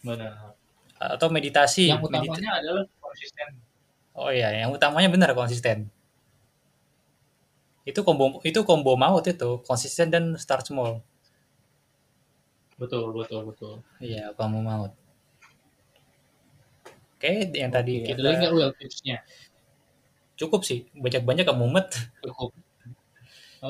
Benar. 0.00 0.56
Atau 0.96 1.28
meditasi. 1.28 1.92
Yang 1.92 2.08
Medita- 2.08 2.24
utamanya 2.24 2.50
adalah 2.56 2.84
konsisten. 3.04 3.48
oh 4.16 4.32
iya, 4.32 4.48
yang 4.64 4.72
utamanya 4.72 5.12
benar 5.12 5.30
konsisten. 5.36 5.92
Itu 7.84 8.00
combo 8.02 8.40
itu 8.42 8.64
combo 8.64 8.96
maut 8.96 9.28
itu, 9.28 9.60
konsisten 9.62 10.08
dan 10.08 10.34
start 10.40 10.64
small. 10.66 11.04
Betul, 12.80 13.12
betul, 13.12 13.44
betul. 13.52 13.74
Iya, 14.00 14.32
combo 14.32 14.64
maut. 14.64 14.92
Oke, 17.16 17.48
yang 17.52 17.72
tadi 17.72 18.04
kita 18.04 18.36
cukup 20.36 20.60
sih, 20.64 20.84
banyak-banyak 20.92 21.48
mumet. 21.56 21.88
Cukup. 22.20 22.52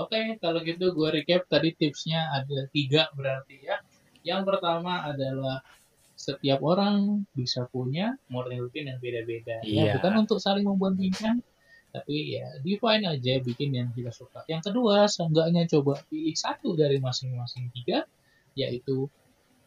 Oke, 0.05 0.37
kalau 0.43 0.61
gitu 0.61 0.93
gue 0.93 1.09
recap 1.09 1.49
tadi 1.49 1.73
tipsnya 1.73 2.29
ada 2.33 2.69
tiga 2.69 3.09
berarti 3.17 3.57
ya. 3.65 3.81
Yang 4.27 4.43
pertama 4.53 5.07
adalah 5.07 5.63
setiap 6.17 6.65
orang 6.65 7.29
bisa 7.37 7.69
punya 7.69 8.17
morning 8.33 8.65
routine 8.65 8.93
yang 8.93 9.01
beda-beda. 9.01 9.61
Ya, 9.63 9.93
Iya. 9.93 9.93
bukan 10.01 10.25
untuk 10.27 10.41
saling 10.41 10.65
membandingkan, 10.65 11.45
tapi 11.93 12.41
ya 12.41 12.49
define 12.65 13.05
aja 13.05 13.41
bikin 13.45 13.73
yang 13.73 13.89
kita 13.93 14.13
suka. 14.13 14.45
Yang 14.49 14.73
kedua, 14.73 15.09
seenggaknya 15.09 15.69
coba 15.69 16.01
pilih 16.09 16.37
satu 16.37 16.73
dari 16.73 16.97
masing-masing 17.01 17.69
tiga, 17.77 18.09
yaitu 18.57 19.13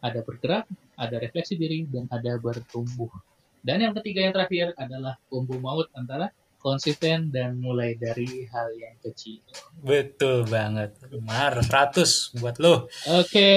ada 0.01 0.25
bergerak, 0.25 0.65
ada 0.97 1.15
refleksi 1.21 1.53
diri, 1.55 1.85
dan 1.85 2.09
ada 2.09 2.41
bertumbuh. 2.41 3.11
Dan 3.59 3.83
yang 3.83 3.93
ketiga 4.01 4.23
yang 4.25 4.33
terakhir 4.33 4.71
adalah 4.79 5.19
combo 5.27 5.59
maut 5.59 5.91
antara 5.91 6.31
konsisten 6.59 7.31
dan 7.31 7.57
mulai 7.57 7.95
dari 7.95 8.45
hal 8.51 8.69
yang 8.75 8.95
kecil. 8.99 9.39
Betul 9.79 10.43
banget. 10.45 10.99
Mar 11.23 11.55
100 11.57 12.35
buat 12.37 12.59
lo. 12.59 12.91
Oke, 13.07 13.49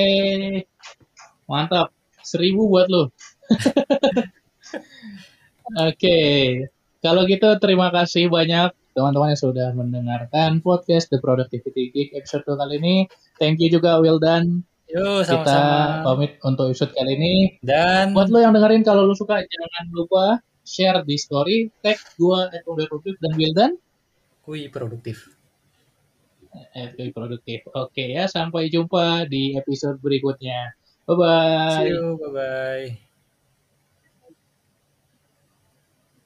mantap. 1.51 1.91
Seribu 2.23 2.71
buat 2.71 2.87
lo. 2.87 3.11
Oke, 5.87 6.19
kalau 7.03 7.27
gitu 7.27 7.49
terima 7.59 7.91
kasih 7.91 8.31
banyak 8.31 8.71
teman-teman 8.95 9.33
yang 9.35 9.43
sudah 9.43 9.69
mendengarkan 9.75 10.61
podcast 10.63 11.11
The 11.11 11.19
Productivity 11.19 11.91
Geek 11.91 12.09
episode 12.15 12.47
kali 12.47 12.79
ini. 12.79 12.97
Thank 13.43 13.59
you 13.59 13.73
juga 13.73 13.99
Wildan. 13.99 14.63
Kita 14.93 15.25
sama-sama. 15.25 16.05
pamit 16.05 16.37
untuk 16.45 16.69
episode 16.69 16.93
kali 16.93 17.17
ini. 17.17 17.35
Dan 17.65 18.13
Buat 18.13 18.29
lo 18.29 18.39
yang 18.45 18.53
dengerin 18.53 18.85
kalau 18.85 19.09
lo 19.09 19.17
suka 19.17 19.41
jangan 19.41 19.85
lupa 19.97 20.45
share 20.63 21.03
di 21.03 21.17
story, 21.19 21.69
tag 21.83 21.99
gua 22.17 22.49
at 22.51 22.63
Produktif 22.65 23.19
dan 23.19 23.33
Wildan. 23.35 23.73
kui 24.43 24.67
produktif. 24.67 25.31
at 26.75 26.93
Produktif. 26.97 27.65
Oke 27.73 28.13
ya, 28.13 28.27
sampai 28.29 28.69
jumpa 28.69 29.25
di 29.29 29.55
episode 29.57 29.99
berikutnya. 30.03 30.75
Bye 31.07 31.17
bye. 31.19 31.75
See 31.79 31.91
you, 31.95 32.19
bye-bye. 32.21 33.12